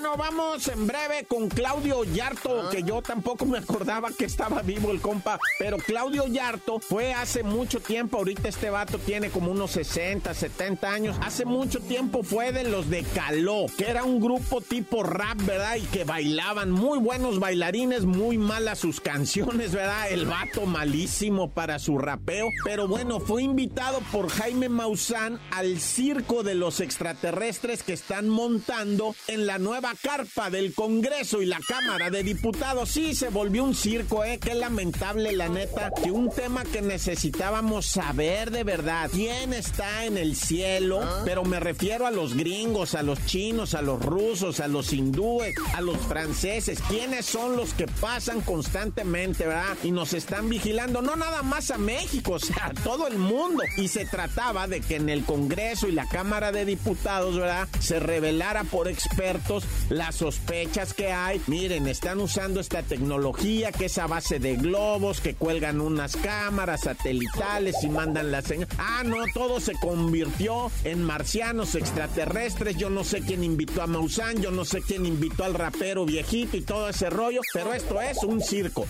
Bueno, 0.00 0.16
vamos 0.16 0.68
en 0.68 0.86
breve 0.86 1.24
con 1.26 1.48
Claudio 1.48 2.04
Yarto, 2.04 2.70
que 2.70 2.84
yo 2.84 3.02
tampoco 3.02 3.44
me 3.46 3.58
acordaba 3.58 4.12
que 4.16 4.26
estaba 4.26 4.62
vivo 4.62 4.92
el 4.92 5.00
compa, 5.00 5.40
pero 5.58 5.76
Claudio 5.78 6.28
Yarto 6.28 6.78
fue 6.78 7.12
hace 7.12 7.42
mucho 7.42 7.80
tiempo, 7.80 8.18
ahorita 8.18 8.48
este 8.48 8.70
vato 8.70 8.98
tiene 8.98 9.30
como 9.30 9.50
unos 9.50 9.72
60, 9.72 10.32
70 10.32 10.88
años, 10.88 11.16
hace 11.20 11.44
mucho 11.44 11.80
tiempo 11.80 12.22
fue 12.22 12.52
de 12.52 12.62
los 12.62 12.88
de 12.88 13.02
Caló, 13.12 13.66
que 13.76 13.90
era 13.90 14.04
un 14.04 14.20
grupo 14.20 14.60
tipo 14.60 15.02
rap, 15.02 15.36
¿verdad? 15.44 15.74
Y 15.74 15.82
que 15.86 16.04
bailaban, 16.04 16.70
muy 16.70 17.00
buenos 17.00 17.40
bailarines, 17.40 18.04
muy 18.04 18.38
malas 18.38 18.78
sus 18.78 19.00
canciones, 19.00 19.72
¿verdad? 19.72 20.12
El 20.12 20.26
vato 20.26 20.64
malísimo 20.64 21.50
para 21.50 21.80
su 21.80 21.98
rapeo, 21.98 22.46
pero 22.62 22.86
bueno, 22.86 23.18
fue 23.18 23.42
invitado 23.42 23.98
por 24.12 24.28
Jaime 24.28 24.68
Maussan 24.68 25.40
al 25.50 25.80
circo 25.80 26.44
de 26.44 26.54
los 26.54 26.78
extraterrestres 26.78 27.82
que 27.82 27.94
están 27.94 28.28
montando 28.28 29.16
en 29.26 29.48
la 29.48 29.58
nueva 29.58 29.87
nueva 29.88 30.00
carpa 30.02 30.50
del 30.50 30.74
Congreso 30.74 31.40
y 31.40 31.46
la 31.46 31.60
Cámara 31.66 32.10
de 32.10 32.22
Diputados. 32.22 32.90
Sí, 32.90 33.14
se 33.14 33.28
volvió 33.28 33.64
un 33.64 33.74
circo, 33.74 34.24
¿eh? 34.24 34.38
Qué 34.38 34.54
lamentable, 34.54 35.32
la 35.32 35.48
neta, 35.48 35.90
que 36.02 36.10
un 36.10 36.30
tema 36.30 36.64
que 36.64 36.82
necesitábamos 36.82 37.86
saber 37.86 38.50
de 38.50 38.64
verdad. 38.64 39.08
¿Quién 39.10 39.52
está 39.52 40.04
en 40.04 40.18
el 40.18 40.36
cielo? 40.36 41.00
¿Ah? 41.02 41.22
Pero 41.24 41.44
me 41.44 41.60
refiero 41.60 42.06
a 42.06 42.10
los 42.10 42.34
gringos, 42.34 42.94
a 42.94 43.02
los 43.02 43.24
chinos, 43.26 43.74
a 43.74 43.82
los 43.82 44.04
rusos, 44.04 44.60
a 44.60 44.68
los 44.68 44.92
hindúes, 44.92 45.54
a 45.74 45.80
los 45.80 45.96
franceses. 45.98 46.80
¿Quiénes 46.88 47.24
son 47.24 47.56
los 47.56 47.72
que 47.72 47.86
pasan 47.86 48.40
constantemente, 48.40 49.46
verdad? 49.46 49.76
Y 49.84 49.90
nos 49.90 50.12
están 50.12 50.48
vigilando, 50.48 51.02
no 51.02 51.16
nada 51.16 51.42
más 51.42 51.70
a 51.70 51.78
México, 51.78 52.32
o 52.34 52.38
sea, 52.38 52.66
a 52.66 52.74
todo 52.74 53.06
el 53.06 53.18
mundo. 53.18 53.62
Y 53.76 53.88
se 53.88 54.04
trataba 54.04 54.66
de 54.66 54.80
que 54.80 54.96
en 54.96 55.08
el 55.08 55.24
Congreso 55.24 55.88
y 55.88 55.92
la 55.92 56.08
Cámara 56.08 56.52
de 56.52 56.64
Diputados, 56.64 57.36
¿verdad? 57.36 57.68
Se 57.80 58.00
revelara 58.00 58.64
por 58.64 58.88
expertos 58.88 59.64
las 59.88 60.16
sospechas 60.16 60.94
que 60.94 61.12
hay. 61.12 61.40
Miren, 61.46 61.86
están 61.86 62.20
usando 62.20 62.60
esta 62.60 62.82
tecnología 62.82 63.72
que 63.72 63.86
es 63.86 63.98
a 63.98 64.06
base 64.06 64.38
de 64.38 64.56
globos, 64.56 65.20
que 65.20 65.34
cuelgan 65.34 65.80
unas 65.80 66.16
cámaras 66.16 66.82
satelitales 66.82 67.76
y 67.82 67.88
mandan 67.88 68.30
la 68.30 68.42
señal. 68.42 68.68
Ah, 68.78 69.02
no, 69.04 69.24
todo 69.34 69.60
se 69.60 69.74
convirtió 69.74 70.70
en 70.84 71.02
marcianos 71.02 71.74
extraterrestres. 71.74 72.76
Yo 72.76 72.90
no 72.90 73.04
sé 73.04 73.20
quién 73.20 73.44
invitó 73.44 73.82
a 73.82 73.86
Maussan, 73.86 74.40
yo 74.42 74.50
no 74.50 74.64
sé 74.64 74.82
quién 74.82 75.06
invitó 75.06 75.44
al 75.44 75.54
rapero 75.54 76.04
viejito 76.04 76.56
y 76.56 76.62
todo 76.62 76.88
ese 76.88 77.10
rollo, 77.10 77.40
pero 77.52 77.72
esto 77.72 78.00
es 78.00 78.22
un 78.24 78.40
circo. 78.40 78.86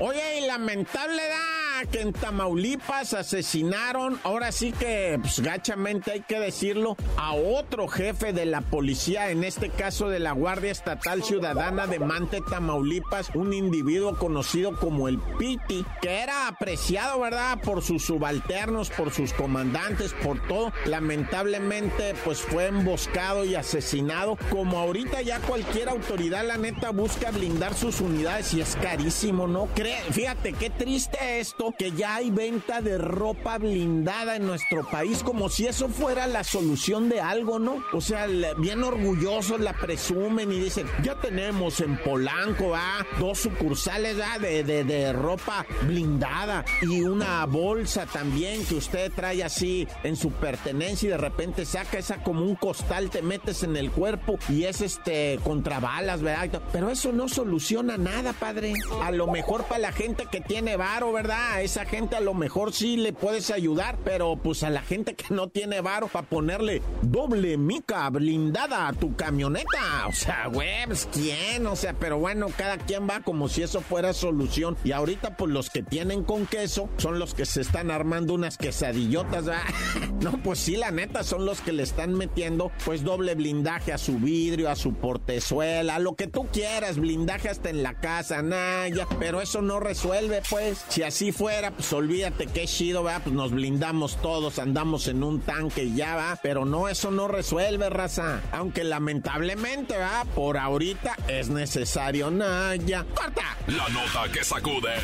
Oye, 0.00 0.46
lamentable 0.46 1.22
da 1.26 1.59
que 1.86 2.00
en 2.00 2.12
Tamaulipas 2.12 3.14
asesinaron, 3.14 4.18
ahora 4.24 4.52
sí 4.52 4.72
que, 4.72 5.18
pues 5.20 5.40
gachamente 5.40 6.12
hay 6.12 6.20
que 6.20 6.38
decirlo, 6.38 6.96
a 7.16 7.34
otro 7.34 7.88
jefe 7.88 8.32
de 8.32 8.46
la 8.46 8.60
policía, 8.60 9.30
en 9.30 9.44
este 9.44 9.70
caso 9.70 10.08
de 10.08 10.18
la 10.18 10.32
Guardia 10.32 10.72
Estatal 10.72 11.22
Ciudadana 11.22 11.86
de 11.86 11.98
Mante, 11.98 12.40
Tamaulipas, 12.48 13.30
un 13.34 13.52
individuo 13.52 14.16
conocido 14.16 14.76
como 14.76 15.08
el 15.08 15.18
Piti, 15.38 15.84
que 16.00 16.20
era 16.20 16.48
apreciado, 16.48 17.20
¿verdad?, 17.20 17.58
por 17.62 17.82
sus 17.82 18.04
subalternos, 18.04 18.90
por 18.90 19.12
sus 19.12 19.32
comandantes, 19.32 20.12
por 20.22 20.46
todo. 20.46 20.72
Lamentablemente, 20.86 22.14
pues 22.24 22.40
fue 22.40 22.66
emboscado 22.66 23.44
y 23.44 23.54
asesinado. 23.54 24.36
Como 24.50 24.78
ahorita 24.78 25.22
ya 25.22 25.40
cualquier 25.40 25.88
autoridad, 25.88 26.46
la 26.46 26.56
neta, 26.56 26.90
busca 26.90 27.30
blindar 27.30 27.74
sus 27.74 28.00
unidades 28.00 28.54
y 28.54 28.60
es 28.60 28.76
carísimo, 28.76 29.46
¿no? 29.46 29.68
fíjate 30.10 30.52
qué 30.52 30.70
triste 30.70 31.40
esto, 31.40 31.69
que 31.78 31.92
ya 31.92 32.16
hay 32.16 32.30
venta 32.30 32.80
de 32.80 32.98
ropa 32.98 33.58
blindada 33.58 34.36
en 34.36 34.46
nuestro 34.46 34.84
país, 34.88 35.22
como 35.22 35.48
si 35.48 35.66
eso 35.66 35.88
fuera 35.88 36.26
la 36.26 36.44
solución 36.44 37.08
de 37.08 37.20
algo, 37.20 37.58
¿no? 37.58 37.82
O 37.92 38.00
sea, 38.00 38.26
bien 38.58 38.82
orgullosos 38.82 39.60
la 39.60 39.72
presumen 39.72 40.52
y 40.52 40.60
dicen, 40.60 40.86
ya 41.02 41.14
tenemos 41.16 41.80
en 41.80 41.96
Polanco, 41.98 42.74
¿ah? 42.74 43.04
Dos 43.18 43.38
sucursales, 43.38 44.16
¿ah? 44.22 44.38
De, 44.38 44.64
de, 44.64 44.84
de 44.84 45.12
ropa 45.12 45.66
blindada 45.82 46.64
y 46.82 47.02
una 47.02 47.44
bolsa 47.46 48.06
también 48.06 48.64
que 48.66 48.76
usted 48.76 49.12
trae 49.12 49.42
así 49.42 49.86
en 50.02 50.16
su 50.16 50.30
pertenencia 50.32 51.06
y 51.06 51.10
de 51.10 51.18
repente 51.18 51.64
saca 51.64 51.98
esa 51.98 52.22
como 52.22 52.44
un 52.44 52.56
costal, 52.56 53.10
te 53.10 53.22
metes 53.22 53.62
en 53.62 53.76
el 53.76 53.90
cuerpo 53.90 54.38
y 54.48 54.64
es 54.64 54.80
este 54.80 55.38
contra 55.42 55.80
balas, 55.80 56.22
¿verdad? 56.22 56.62
Pero 56.72 56.90
eso 56.90 57.12
no 57.12 57.28
soluciona 57.28 57.96
nada, 57.96 58.32
padre. 58.32 58.74
A 59.02 59.10
lo 59.10 59.26
mejor 59.26 59.64
para 59.64 59.80
la 59.80 59.92
gente 59.92 60.26
que 60.30 60.40
tiene 60.40 60.76
varo, 60.76 61.12
¿verdad? 61.12 61.59
Esa 61.60 61.84
gente 61.84 62.16
a 62.16 62.20
lo 62.20 62.32
mejor 62.32 62.72
sí 62.72 62.96
le 62.96 63.12
puedes 63.12 63.50
ayudar, 63.50 63.98
pero 64.02 64.36
pues 64.42 64.62
a 64.62 64.70
la 64.70 64.80
gente 64.80 65.14
que 65.14 65.34
no 65.34 65.48
tiene 65.48 65.82
varo 65.82 66.08
para 66.08 66.26
ponerle 66.26 66.80
doble 67.02 67.58
mica 67.58 68.08
blindada 68.08 68.88
a 68.88 68.94
tu 68.94 69.14
camioneta. 69.14 70.06
O 70.08 70.12
sea, 70.12 70.46
güey, 70.46 70.86
pues, 70.86 71.06
¿quién? 71.12 71.66
O 71.66 71.76
sea, 71.76 71.92
pero 71.92 72.18
bueno, 72.18 72.46
cada 72.56 72.78
quien 72.78 73.06
va 73.06 73.20
como 73.20 73.46
si 73.50 73.62
eso 73.62 73.82
fuera 73.82 74.14
solución. 74.14 74.78
Y 74.84 74.92
ahorita 74.92 75.36
pues 75.36 75.52
los 75.52 75.68
que 75.68 75.82
tienen 75.82 76.24
con 76.24 76.46
queso 76.46 76.88
son 76.96 77.18
los 77.18 77.34
que 77.34 77.44
se 77.44 77.60
están 77.60 77.90
armando 77.90 78.32
unas 78.32 78.56
quesadillotas, 78.56 79.44
¿verdad? 79.44 79.62
no, 80.22 80.42
pues 80.42 80.60
sí, 80.60 80.76
la 80.76 80.90
neta, 80.90 81.24
son 81.24 81.44
los 81.44 81.60
que 81.60 81.72
le 81.72 81.82
están 81.82 82.14
metiendo 82.14 82.72
pues 82.86 83.04
doble 83.04 83.34
blindaje 83.34 83.92
a 83.92 83.98
su 83.98 84.18
vidrio, 84.18 84.70
a 84.70 84.76
su 84.76 84.94
portezuela, 84.94 85.96
a 85.96 85.98
lo 85.98 86.16
que 86.16 86.26
tú 86.26 86.46
quieras, 86.50 86.98
blindaje 86.98 87.50
hasta 87.50 87.68
en 87.68 87.82
la 87.82 88.00
casa, 88.00 88.40
Naya, 88.40 89.06
pero 89.18 89.42
eso 89.42 89.60
no 89.60 89.78
resuelve, 89.78 90.40
pues. 90.48 90.82
Si 90.88 91.02
así 91.02 91.32
fuera, 91.32 91.49
pues 91.74 91.92
olvídate 91.92 92.46
qué 92.46 92.66
chido, 92.66 93.02
va, 93.02 93.20
pues 93.20 93.34
nos 93.34 93.50
blindamos 93.50 94.20
todos, 94.22 94.58
andamos 94.58 95.08
en 95.08 95.22
un 95.22 95.40
tanque 95.40 95.84
y 95.84 95.96
ya 95.96 96.16
va, 96.16 96.38
pero 96.42 96.64
no, 96.64 96.88
eso 96.88 97.10
no 97.10 97.28
resuelve, 97.28 97.90
raza. 97.90 98.40
Aunque 98.52 98.84
lamentablemente, 98.84 99.96
va, 99.98 100.24
por 100.34 100.56
ahorita 100.56 101.16
es 101.28 101.48
necesario, 101.48 102.30
Naya. 102.30 103.04
¡Corta! 103.14 103.56
La 103.66 103.88
nota 103.88 104.30
que 104.32 104.44
sacude. 104.44 104.94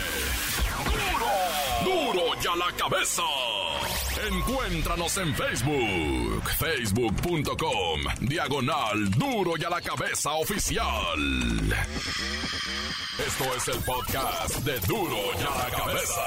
¡Duro! 1.84 2.12
¡Duro 2.12 2.40
ya 2.42 2.56
la 2.56 2.72
cabeza! 2.76 3.22
Encuéntranos 4.28 5.16
en 5.18 5.32
Facebook, 5.34 6.42
facebook.com, 6.58 8.00
diagonal 8.22 9.10
duro 9.10 9.52
y 9.56 9.62
a 9.62 9.70
la 9.70 9.80
cabeza 9.80 10.32
oficial. 10.32 10.82
Esto 13.24 13.44
es 13.56 13.68
el 13.68 13.84
podcast 13.84 14.56
de 14.64 14.80
duro 14.80 15.16
y 15.38 15.42
a 15.42 15.56
la 15.58 15.76
cabeza. 15.76 16.22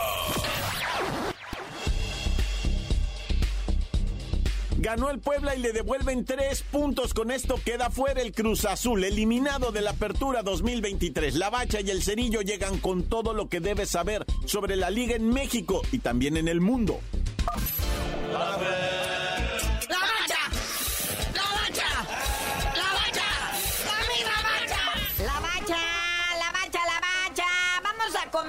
Ganó 4.77 5.09
el 5.09 5.19
Puebla 5.19 5.55
y 5.57 5.59
le 5.59 5.73
devuelven 5.73 6.23
tres 6.23 6.61
puntos. 6.61 7.13
Con 7.13 7.31
esto 7.31 7.59
queda 7.65 7.89
fuera 7.89 8.21
el 8.21 8.31
Cruz 8.31 8.63
Azul, 8.63 9.03
eliminado 9.03 9.73
de 9.73 9.81
la 9.81 9.91
Apertura 9.91 10.41
2023. 10.41 11.35
La 11.35 11.49
Bacha 11.49 11.81
y 11.81 11.89
el 11.89 12.01
Cerillo 12.01 12.41
llegan 12.41 12.77
con 12.79 13.03
todo 13.03 13.33
lo 13.33 13.49
que 13.49 13.59
debes 13.59 13.89
saber 13.89 14.25
sobre 14.45 14.77
la 14.77 14.89
liga 14.89 15.17
en 15.17 15.27
México 15.27 15.81
y 15.91 15.99
también 15.99 16.37
en 16.37 16.47
el 16.47 16.61
mundo. 16.61 17.01
Love 18.31 18.61
it. 18.61 18.88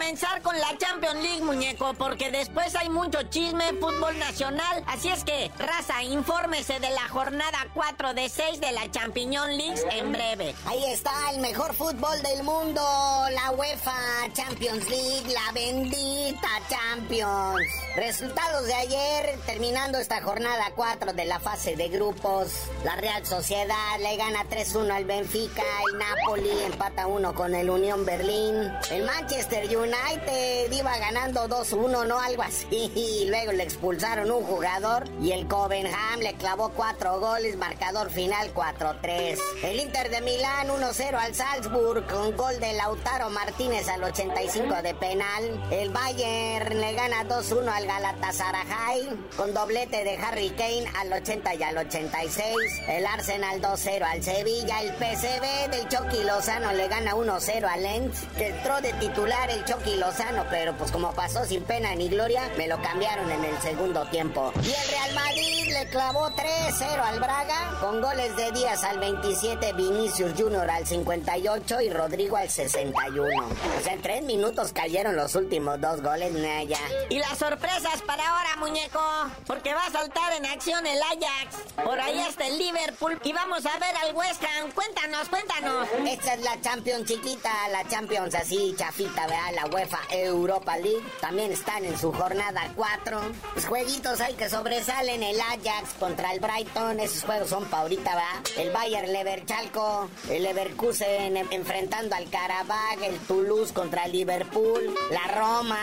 Comenzar 0.00 0.40
con 0.40 0.58
la 0.58 0.78
Champions 0.78 1.22
League, 1.22 1.42
muñeco, 1.42 1.92
porque 1.92 2.30
después 2.30 2.74
hay 2.74 2.88
mucho 2.88 3.22
chisme, 3.24 3.64
fútbol 3.74 4.18
nacional. 4.18 4.82
Así 4.86 5.10
es 5.10 5.24
que, 5.24 5.50
raza, 5.58 6.02
infórmese 6.02 6.80
de 6.80 6.88
la 6.88 7.06
jornada 7.10 7.66
4 7.74 8.14
de 8.14 8.30
6 8.30 8.62
de 8.62 8.72
la 8.72 8.90
Champions 8.90 9.48
League 9.48 9.82
en 9.92 10.10
breve. 10.10 10.54
Ahí 10.64 10.86
está 10.86 11.12
el 11.34 11.40
mejor 11.42 11.74
fútbol 11.74 12.22
del 12.22 12.42
mundo, 12.44 12.80
la 12.80 13.50
UEFA 13.50 13.92
Champions 14.32 14.88
League, 14.88 15.34
la 15.34 15.52
bendita 15.52 16.48
Champions. 16.70 17.60
Resultados 17.94 18.66
de 18.68 18.74
ayer, 18.74 19.38
terminando 19.44 19.98
esta 19.98 20.22
jornada 20.22 20.72
4 20.76 21.12
de 21.12 21.26
la 21.26 21.40
fase 21.40 21.76
de 21.76 21.90
grupos. 21.90 22.52
La 22.84 22.96
Real 22.96 23.26
Sociedad 23.26 23.98
le 24.00 24.16
gana 24.16 24.44
3-1 24.48 24.92
al 24.92 25.04
Benfica, 25.04 25.62
el 25.92 25.98
Napoli 25.98 26.50
empata 26.64 27.06
1 27.06 27.34
con 27.34 27.54
el 27.54 27.68
Unión 27.68 28.06
Berlín, 28.06 28.72
el 28.90 29.04
Manchester 29.04 29.64
United 29.64 29.89
United 29.90 30.70
iba 30.72 30.96
ganando 30.98 31.48
2-1, 31.48 32.07
¿no? 32.07 32.20
Algo 32.20 32.42
así. 32.42 32.90
Y 33.00 33.26
luego 33.29 33.53
le 33.53 33.64
expulsaron 33.64 34.31
un 34.31 34.44
jugador 34.44 35.05
y 35.20 35.33
el 35.33 35.48
Covenham 35.48 36.20
le 36.20 36.35
clavó 36.35 36.70
4 36.70 37.18
goles, 37.18 37.57
marcador 37.57 38.11
final 38.11 38.53
4-3. 38.55 39.38
El 39.62 39.81
Inter 39.81 40.11
de 40.11 40.20
Milán 40.20 40.68
1-0 40.68 41.14
al 41.14 41.35
Salzburg 41.35 42.07
con 42.07 42.37
gol 42.37 42.61
de 42.61 42.72
Lautaro 42.74 43.31
Martínez 43.31 43.88
al 43.88 44.05
85 44.05 44.83
de 44.83 44.94
penal. 44.94 45.68
El 45.70 45.90
Bayern 45.90 46.81
le 46.81 46.92
gana 46.94 47.24
2-1 47.24 47.68
al 47.68 47.87
Galatasaray 47.87 49.09
con 49.37 49.53
doblete 49.55 50.05
de 50.05 50.16
Harry 50.18 50.50
Kane 50.50 50.87
al 50.98 51.12
80 51.12 51.55
y 51.55 51.62
al 51.62 51.79
86. 51.79 52.57
El 52.88 53.07
Arsenal 53.07 53.61
2-0 53.61 54.03
al 54.03 54.22
Sevilla. 54.22 54.83
El 54.83 54.94
PCB 54.94 55.70
del 55.70 55.88
Chucky 55.88 56.22
Lozano 56.24 56.72
le 56.72 56.88
gana 56.88 57.14
1-0 57.14 57.64
al 57.64 57.83
Lens 57.83 58.24
que 58.37 58.48
entró 58.48 58.81
de 58.81 58.92
titular 58.94 59.50
el 59.50 59.64
Chucky 59.64 59.79
Lozano, 59.86 60.44
pero 60.50 60.76
pues 60.76 60.90
como 60.90 61.12
pasó 61.12 61.44
sin 61.44 61.62
pena 61.64 61.94
ni 61.94 62.08
gloria, 62.08 62.50
me 62.56 62.68
lo 62.68 62.80
cambiaron 62.82 63.30
en 63.30 63.44
el 63.44 63.58
segundo 63.60 64.04
tiempo. 64.06 64.52
Y 64.62 64.72
el 64.72 64.88
Real 64.90 65.14
Madrid 65.14 65.72
le 65.72 65.88
clavó 65.88 66.30
3-0 66.30 67.00
al 67.02 67.18
Braga, 67.18 67.78
con 67.80 68.00
goles 68.00 68.36
de 68.36 68.52
Díaz 68.52 68.84
al 68.84 68.98
27, 68.98 69.72
Vinicius 69.72 70.32
Junior 70.36 70.68
al 70.68 70.86
58 70.86 71.80
y 71.80 71.90
Rodrigo 71.90 72.36
al 72.36 72.50
61. 72.50 73.46
O 73.46 73.82
sea, 73.82 73.94
en 73.94 74.02
tres 74.02 74.22
minutos 74.22 74.72
cayeron 74.72 75.16
los 75.16 75.34
últimos 75.34 75.80
dos 75.80 76.02
goles, 76.02 76.32
ya 76.68 76.78
Y 77.08 77.18
las 77.18 77.38
sorpresas 77.38 78.02
para 78.06 78.28
ahora, 78.28 78.56
muñeco, 78.58 79.00
porque 79.46 79.72
va 79.74 79.86
a 79.86 79.90
saltar 79.90 80.32
en 80.34 80.46
acción 80.46 80.86
el 80.86 81.00
Ajax. 81.02 81.56
Por 81.84 81.98
ahí 82.00 82.18
está 82.20 82.46
el 82.46 82.58
Liverpool 82.58 83.18
y 83.24 83.32
vamos 83.32 83.64
a 83.66 83.78
ver 83.78 83.94
al 84.04 84.14
West 84.14 84.42
Ham. 84.44 84.70
Cuéntanos, 84.72 85.28
cuéntanos. 85.28 85.88
Esta 86.06 86.34
es 86.34 86.42
la 86.42 86.60
Champions 86.60 87.06
chiquita, 87.06 87.50
la 87.70 87.88
Champions 87.88 88.34
así 88.34 88.74
chafita, 88.76 89.26
¿verdad? 89.26 89.52
La 89.54 89.66
UEFA 89.70 90.00
Europa 90.11 90.76
League. 90.76 91.02
También 91.20 91.52
están 91.52 91.85
en 91.85 91.98
su 91.98 92.12
jornada 92.12 92.72
4. 92.74 93.20
Los 93.54 93.66
jueguitos 93.66 94.20
hay 94.20 94.35
que 94.35 94.48
sobresalen 94.48 95.22
el 95.22 95.40
Ajax 95.40 95.94
contra 95.98 96.33
el 96.33 96.40
Brighton. 96.40 97.00
Esos 97.00 97.24
juegos 97.24 97.48
son 97.48 97.64
pa' 97.66 97.80
ahorita, 97.80 98.14
¿verdad? 98.14 98.52
El 98.56 98.70
Bayern 98.70 99.12
Leverchalco, 99.12 100.09
el 100.28 100.42
Leverkusen 100.42 101.37
enfrentando 101.37 102.16
al 102.16 102.28
Karabakh, 102.30 103.02
el 103.02 103.18
Toulouse 103.20 103.72
contra 103.72 104.04
el 104.04 104.12
Liverpool, 104.12 104.94
la 105.11 105.26
Roma 105.35 105.78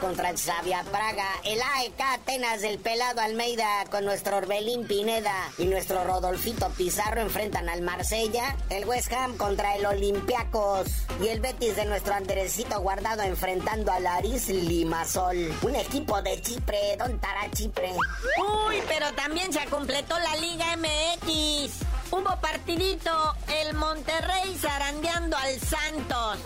contra 0.00 0.30
el 0.30 0.38
Xavier 0.38 0.84
Praga, 0.86 1.28
el 1.44 1.60
AEK 1.60 2.00
Atenas 2.00 2.62
del 2.62 2.78
Pelado 2.78 3.20
Almeida 3.20 3.84
con 3.90 4.04
nuestro 4.04 4.36
Orbelín 4.36 4.86
Pineda 4.86 5.50
y 5.58 5.66
nuestro 5.66 6.04
Rodolfito 6.04 6.68
Pizarro 6.70 7.20
enfrentan 7.20 7.68
al 7.68 7.82
Marsella, 7.82 8.56
el 8.70 8.84
West 8.86 9.12
Ham 9.12 9.36
contra 9.36 9.76
el 9.76 9.86
Olympiacos 9.86 10.88
y 11.22 11.28
el 11.28 11.40
Betis 11.40 11.76
de 11.76 11.84
nuestro 11.84 12.14
Andresito 12.14 12.80
Guardado 12.80 13.22
enfrentando 13.32 13.90
al 13.90 14.06
Aris 14.06 14.48
Limasol. 14.48 15.50
Un 15.62 15.74
equipo 15.74 16.20
de 16.20 16.38
Chipre, 16.42 16.96
¿dónde 16.98 17.14
estará 17.14 17.50
Chipre? 17.50 17.90
Uy, 18.68 18.76
pero 18.86 19.10
también 19.14 19.50
se 19.50 19.64
completó 19.66 20.18
la 20.18 20.36
Liga 20.36 20.76
MX. 20.76 21.72
Hubo 22.10 22.38
partidito, 22.42 23.10
Monterrey 23.74 24.56
zarandeando 24.58 25.36
al 25.36 25.58
Santos. 25.60 26.38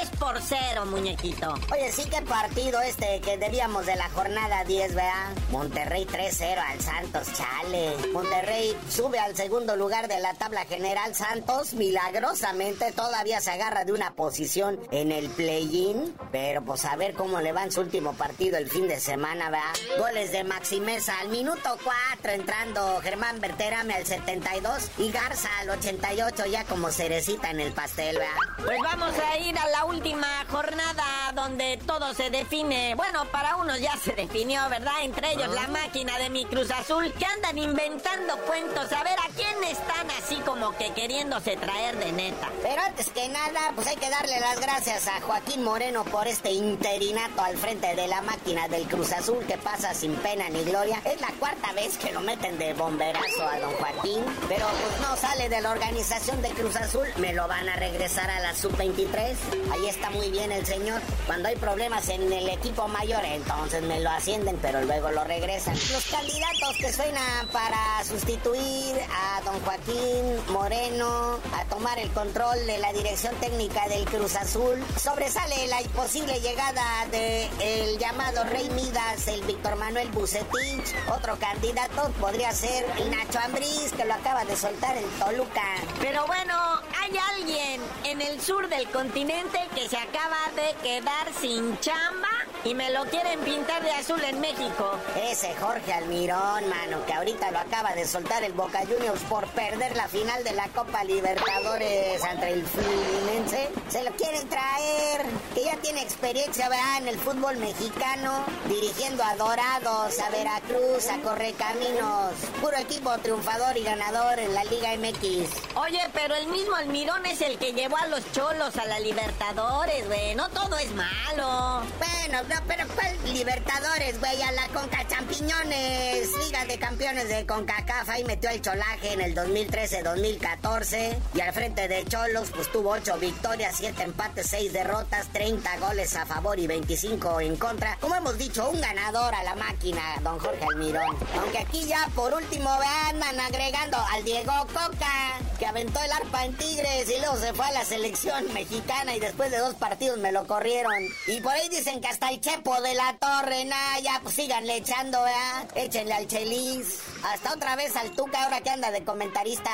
3 0.00 0.10
por 0.18 0.40
0, 0.40 0.86
muñequito. 0.86 1.54
Oye, 1.72 1.90
sí 1.92 2.08
que 2.08 2.20
partido 2.22 2.80
este 2.80 3.20
que 3.20 3.38
debíamos 3.38 3.86
de 3.86 3.96
la 3.96 4.08
jornada 4.10 4.64
10, 4.64 4.94
¿verdad? 4.94 5.28
Monterrey 5.50 6.04
3-0 6.04 6.58
al 6.58 6.80
Santos, 6.80 7.28
chale. 7.34 7.96
Monterrey 8.12 8.76
sube 8.90 9.18
al 9.18 9.34
segundo 9.36 9.76
lugar 9.76 10.08
de 10.08 10.20
la 10.20 10.34
tabla 10.34 10.64
general. 10.66 11.14
Santos 11.14 11.72
milagrosamente 11.74 12.92
todavía 12.92 13.40
se 13.40 13.52
agarra 13.52 13.84
de 13.84 13.92
una 13.92 14.12
posición 14.12 14.78
en 14.90 15.12
el 15.12 15.28
play-in. 15.30 16.14
Pero 16.30 16.62
pues 16.62 16.84
a 16.84 16.96
ver 16.96 17.14
cómo 17.14 17.40
le 17.40 17.52
va 17.52 17.64
en 17.64 17.72
su 17.72 17.80
último 17.80 18.12
partido 18.12 18.58
el 18.58 18.70
fin 18.70 18.86
de 18.86 19.00
semana, 19.00 19.50
¿verdad? 19.50 19.72
Goles 19.98 20.32
de 20.32 20.44
Maximeza 20.44 21.18
al 21.20 21.28
minuto 21.28 21.78
4 21.82 22.32
entrando 22.32 23.00
Germán 23.00 23.40
Berterame 23.40 23.94
al 23.94 24.04
72 24.06 24.90
y 24.98 25.10
Garza 25.10 25.48
al 25.60 25.70
88 25.70 26.46
ya 26.46 26.64
como 26.70 26.90
cerecita 26.92 27.50
en 27.50 27.58
el 27.58 27.72
pastel, 27.72 28.16
¿verdad? 28.16 28.32
Pues 28.64 28.78
vamos 28.84 29.12
a 29.18 29.36
ir 29.38 29.58
a 29.58 29.68
la 29.70 29.84
última 29.86 30.28
jornada 30.48 31.04
donde 31.34 31.78
todo 31.84 32.14
se 32.14 32.30
define. 32.30 32.94
Bueno, 32.94 33.24
para 33.32 33.56
unos 33.56 33.80
ya 33.80 33.96
se 33.96 34.12
definió, 34.12 34.68
¿verdad? 34.68 35.02
Entre 35.02 35.32
ellos 35.32 35.48
la 35.52 35.66
máquina 35.66 36.16
de 36.18 36.30
mi 36.30 36.44
Cruz 36.44 36.70
Azul, 36.70 37.12
que 37.14 37.26
andan 37.26 37.58
inventando 37.58 38.36
cuentos. 38.46 38.92
A 38.92 39.02
ver, 39.02 39.18
¿a 39.18 39.28
quién 39.34 39.64
están 39.64 40.08
así 40.22 40.36
como 40.46 40.70
que 40.76 40.92
queriéndose 40.92 41.56
traer 41.56 41.98
de 41.98 42.12
neta? 42.12 42.48
Pero 42.62 42.82
antes 42.82 43.10
que 43.10 43.28
nada, 43.28 43.72
pues 43.74 43.88
hay 43.88 43.96
que 43.96 44.08
darle 44.08 44.38
las 44.38 44.60
gracias 44.60 45.08
a 45.08 45.20
Joaquín 45.22 45.64
Moreno 45.64 46.04
por 46.04 46.28
este 46.28 46.52
interinato 46.52 47.42
al 47.42 47.58
frente 47.58 47.96
de 47.96 48.06
la 48.06 48.22
máquina 48.22 48.68
del 48.68 48.86
Cruz 48.86 49.10
Azul 49.12 49.44
que 49.46 49.58
pasa 49.58 49.92
sin 49.92 50.14
pena 50.16 50.48
ni 50.50 50.62
gloria. 50.62 51.02
Es 51.04 51.20
la 51.20 51.32
cuarta 51.40 51.72
vez 51.72 51.98
que 51.98 52.12
lo 52.12 52.20
meten 52.20 52.58
de 52.58 52.74
bomberazo 52.74 53.42
a 53.42 53.58
don 53.58 53.72
Joaquín, 53.72 54.22
pero 54.48 54.66
pues 54.68 55.00
no 55.00 55.16
sale 55.16 55.48
de 55.48 55.60
la 55.60 55.72
organización 55.72 56.40
de 56.42 56.49
Cruz 56.50 56.76
Azul. 56.76 57.06
Me 57.16 57.32
lo 57.32 57.46
van 57.48 57.68
a 57.68 57.76
regresar 57.76 58.30
a 58.30 58.40
la 58.40 58.54
sub-23. 58.54 59.34
Ahí 59.72 59.86
está 59.88 60.10
muy 60.10 60.30
bien 60.30 60.52
el 60.52 60.64
señor. 60.66 61.00
Cuando 61.26 61.48
hay 61.48 61.56
problemas 61.56 62.08
en 62.08 62.32
el 62.32 62.48
equipo 62.48 62.88
mayor, 62.88 63.24
entonces 63.24 63.82
me 63.82 64.00
lo 64.00 64.10
ascienden, 64.10 64.58
pero 64.60 64.82
luego 64.82 65.10
lo 65.10 65.24
regresan. 65.24 65.74
Los 65.92 66.06
candidatos 66.06 66.76
que 66.78 66.92
suenan 66.92 67.48
para 67.48 68.04
sustituir 68.04 68.96
a 69.10 69.40
don 69.42 69.60
Joaquín 69.60 70.52
Moreno, 70.52 71.38
a 71.54 71.64
tomar 71.66 71.98
el 71.98 72.10
control 72.10 72.66
de 72.66 72.78
la 72.78 72.92
dirección 72.92 73.34
técnica 73.36 73.88
del 73.88 74.04
Cruz 74.04 74.36
Azul, 74.36 74.82
sobresale 74.96 75.66
la 75.68 75.80
posible 75.94 76.40
llegada 76.40 77.06
del 77.10 77.48
el 77.60 77.98
llamado 77.98 78.44
Rey 78.44 78.68
Midas, 78.70 79.28
el 79.28 79.42
Víctor 79.42 79.76
Manuel 79.76 80.08
Bucetich. 80.10 80.94
Otro 81.14 81.36
candidato 81.38 82.10
podría 82.20 82.52
ser 82.52 82.84
Nacho 83.10 83.38
Ambriz, 83.38 83.92
que 83.96 84.04
lo 84.04 84.14
acaba 84.14 84.44
de 84.44 84.56
soltar 84.56 84.96
el 84.96 85.04
Toluca. 85.18 85.62
Pero 86.00 86.26
bueno, 86.26 86.39
hay 86.48 87.16
alguien 87.36 87.80
en 88.04 88.22
el 88.22 88.40
sur 88.40 88.68
del 88.68 88.88
continente 88.90 89.58
que 89.74 89.88
se 89.88 89.96
acaba 89.96 90.38
de 90.56 90.74
quedar 90.82 91.32
sin 91.38 91.78
chamba 91.80 92.28
y 92.64 92.74
me 92.74 92.90
lo 92.90 93.04
quieren 93.06 93.40
pintar 93.40 93.82
de 93.82 93.90
azul 93.92 94.22
en 94.22 94.40
México. 94.40 94.98
Ese 95.16 95.54
Jorge 95.56 95.92
Almirón, 95.92 96.68
mano, 96.68 97.04
que 97.06 97.12
ahorita 97.12 97.50
lo 97.50 97.58
acaba 97.58 97.94
de 97.94 98.06
soltar 98.06 98.42
el 98.44 98.52
Boca 98.52 98.80
Juniors 98.80 99.20
por 99.22 99.46
perder 99.48 99.96
la 99.96 100.08
final 100.08 100.44
de 100.44 100.52
la 100.52 100.68
Copa 100.68 101.04
Libertadores 101.04 102.22
ante 102.22 102.52
el 102.52 102.66
Fluminense. 102.66 103.70
Se 103.88 104.04
lo 104.04 104.10
quieren 104.12 104.48
traer, 104.48 105.26
que 105.54 105.64
ya 105.64 105.76
tiene 105.76 106.02
experiencia, 106.02 106.68
¿verdad? 106.68 106.98
En 106.98 107.08
el 107.08 107.18
fútbol 107.18 107.56
mexicano, 107.56 108.44
dirigiendo 108.68 109.24
a 109.24 109.36
Dorados, 109.36 110.18
a 110.18 110.30
Veracruz, 110.30 111.08
a 111.08 111.18
Correcaminos. 111.22 112.34
Puro 112.60 112.76
equipo 112.76 113.16
triunfador 113.18 113.76
y 113.76 113.84
ganador 113.84 114.38
en 114.38 114.54
la 114.54 114.64
Liga 114.64 114.94
MX. 114.96 115.76
Oye, 115.76 116.00
pero 116.12 116.34
el 116.34 116.48
mismo 116.48 116.76
Almirón 116.76 117.24
es 117.26 117.40
el 117.40 117.58
que 117.58 117.72
llevó 117.72 117.96
a 117.96 118.06
los 118.06 118.30
cholos 118.32 118.76
a 118.76 118.84
la 118.84 119.00
Libertadores, 119.00 120.06
güey. 120.06 120.34
No 120.34 120.48
todo 120.50 120.76
es 120.76 120.90
malo. 120.94 121.82
Bueno, 121.98 122.42
pero 122.66 122.86
¿cuál 122.94 123.10
Libertadores, 123.32 124.18
güey? 124.18 124.42
A 124.42 124.52
la 124.52 124.66
Conca 124.68 125.06
Champiñones. 125.06 126.28
Liga 126.44 126.64
de 126.64 126.78
Campeones 126.78 127.28
de 127.28 127.46
CONCACAF. 127.46 128.08
Ahí 128.08 128.24
metió 128.24 128.50
el 128.50 128.60
cholaje 128.60 129.12
en 129.12 129.20
el 129.20 129.34
2013-2014. 129.34 131.16
Y 131.34 131.40
al 131.40 131.52
frente 131.52 131.86
de 131.86 132.04
Cholos, 132.06 132.50
pues 132.54 132.70
tuvo 132.72 132.90
8 132.90 133.18
victorias, 133.18 133.76
7 133.78 134.02
empates, 134.02 134.48
6 134.48 134.72
derrotas, 134.72 135.28
30 135.32 135.78
goles 135.78 136.16
a 136.16 136.26
favor 136.26 136.58
y 136.58 136.66
25 136.66 137.40
en 137.40 137.56
contra. 137.56 137.96
Como 138.00 138.16
hemos 138.16 138.36
dicho, 138.36 138.68
un 138.68 138.80
ganador 138.80 139.34
a 139.34 139.44
la 139.44 139.54
máquina, 139.54 140.02
don 140.22 140.38
Jorge 140.38 140.64
Almirón. 140.64 141.16
Aunque 141.38 141.58
aquí 141.58 141.84
ya 141.84 142.08
por 142.14 142.34
último 142.34 142.70
andan 143.08 143.38
agregando 143.40 143.96
al 144.12 144.24
Diego 144.24 144.52
Coca, 144.72 145.38
que 145.58 145.66
aventó 145.66 146.00
el 146.02 146.12
arpa 146.12 146.44
en 146.46 146.56
Tigres 146.56 147.08
y 147.08 147.20
luego 147.20 147.36
se 147.36 147.52
fue 147.52 147.66
a 147.66 147.72
la 147.72 147.84
selección 147.84 148.52
mexicana 148.52 149.14
y 149.14 149.20
después 149.20 149.50
de 149.50 149.58
dos 149.58 149.74
partidos 149.74 150.18
me 150.18 150.32
lo 150.32 150.46
corrieron. 150.46 150.94
Y 151.26 151.40
por 151.40 151.52
ahí 151.52 151.68
dicen 151.68 152.00
que 152.00 152.08
hasta 152.08 152.30
el 152.30 152.39
Chepo 152.40 152.80
de 152.80 152.94
la 152.94 153.18
Torre, 153.18 153.66
nada, 153.66 154.00
ya 154.00 154.18
pues 154.22 154.34
síganle 154.34 154.76
echando, 154.76 155.22
¿verdad? 155.22 155.68
Échenle 155.74 156.14
al 156.14 156.26
Chelis. 156.26 157.02
Hasta 157.22 157.52
otra 157.52 157.76
vez 157.76 157.94
al 157.96 158.12
Tuca 158.12 158.44
ahora 158.44 158.62
que 158.62 158.70
anda 158.70 158.90
de 158.90 159.04
comentarista. 159.04 159.70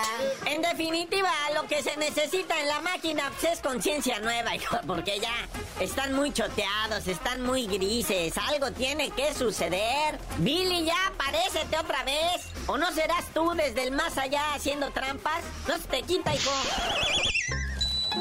En 0.47 0.63
definitiva, 0.63 1.31
lo 1.55 1.69
que 1.69 1.81
se 1.85 1.97
necesita 1.97 2.59
en 2.61 2.67
la 2.67 2.81
máquina 2.81 3.31
pues, 3.39 3.53
es 3.53 3.61
conciencia 3.61 4.19
nueva, 4.19 4.57
hijo, 4.57 4.79
porque 4.85 5.21
ya 5.21 5.33
están 5.79 6.15
muy 6.15 6.33
choteados, 6.33 7.07
están 7.07 7.43
muy 7.43 7.69
grises. 7.69 8.37
Algo 8.37 8.73
tiene 8.73 9.11
que 9.11 9.33
suceder. 9.33 10.19
Billy, 10.39 10.87
ya 10.87 11.07
aparécete 11.07 11.79
otra 11.79 12.03
vez. 12.03 12.49
¿O 12.67 12.77
no 12.77 12.91
serás 12.93 13.27
tú 13.33 13.53
desde 13.55 13.85
el 13.85 13.93
más 13.93 14.19
allá 14.19 14.55
haciendo 14.55 14.91
trampas? 14.91 15.45
No 15.69 15.77
se 15.77 15.85
te 15.85 16.03
quita, 16.03 16.35
hijo. 16.35 16.51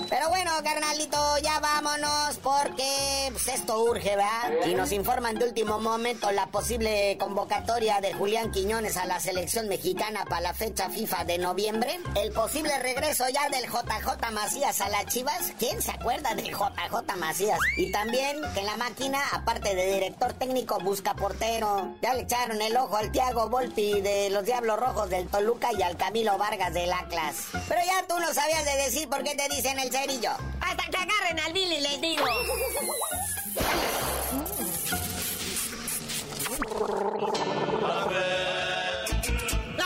Pero 0.10 0.30
bueno, 0.30 0.52
carnalito, 0.64 1.18
ya 1.42 1.60
vámonos 1.60 2.38
porque 2.44 3.30
pues, 3.32 3.48
esto 3.48 3.84
urge, 3.84 4.16
¿verdad? 4.16 4.68
Y 4.68 4.76
nos 4.76 4.92
informan 4.92 5.36
de 5.38 5.46
último 5.46 5.80
momento 5.80 6.32
la 6.32 6.48
posible 6.48 7.18
convocatoria 7.20 8.02
de 8.02 8.14
Julián 8.14 8.52
Quiñones 8.52 8.98
a 8.98 9.06
la 9.06 9.20
selección 9.20 9.68
mexicana 9.68 10.26
para 10.26 10.42
la 10.42 10.54
fecha 10.54 10.90
FIFA 10.90 11.26
de 11.26 11.38
noviembre. 11.38 12.00
El 12.16 12.32
posible 12.32 12.78
regreso 12.80 13.26
ya 13.30 13.50
del 13.50 13.66
JJ 13.66 14.32
Macías 14.32 14.82
a 14.82 14.90
las 14.90 15.06
Chivas. 15.08 15.54
¿Quién 15.58 15.82
se 15.82 15.92
acuerda 15.92 16.36
del 16.36 16.52
JJ 16.52 17.16
Macías? 17.18 17.60
Y 17.78 17.92
también 17.92 18.42
que 18.54 18.64
la 18.64 18.78
máquina, 18.78 19.22
aparte 19.32 19.76
de 19.76 19.94
director 19.94 20.34
técnico, 20.34 20.80
busca 20.80 21.14
portero. 21.16 21.96
Ya 22.02 22.14
le 22.14 22.22
echaron 22.24 22.62
el 22.62 22.76
ojo 22.78 22.98
al 22.98 23.12
Tiago 23.12 23.50
Volpi 23.50 24.02
de 24.02 24.30
los 24.30 24.46
Diablos 24.46 24.80
Rojos 24.80 25.10
del 25.10 25.28
Toluca 25.28 25.70
y 25.78 25.82
al 25.82 25.98
Camilo 25.98 26.38
Vargas 26.38 26.74
del 26.74 26.92
Atlas. 26.92 27.36
Pero 27.68 27.82
ya 27.86 28.06
tú 28.08 28.20
no 28.20 28.34
sabías 28.34 28.66
de 28.66 28.76
decir 28.78 29.10
por 29.10 29.24
qué 29.24 29.36
te 29.36 29.48
dicen 29.50 29.80
el 29.80 29.85
cerillo. 29.92 30.32
Hasta 30.62 30.84
que 30.90 30.98
agarren 30.98 31.40
al 31.40 31.54
Billy, 31.54 31.82
les 31.82 32.02
digo. 32.02 32.26
¡La 39.78 39.86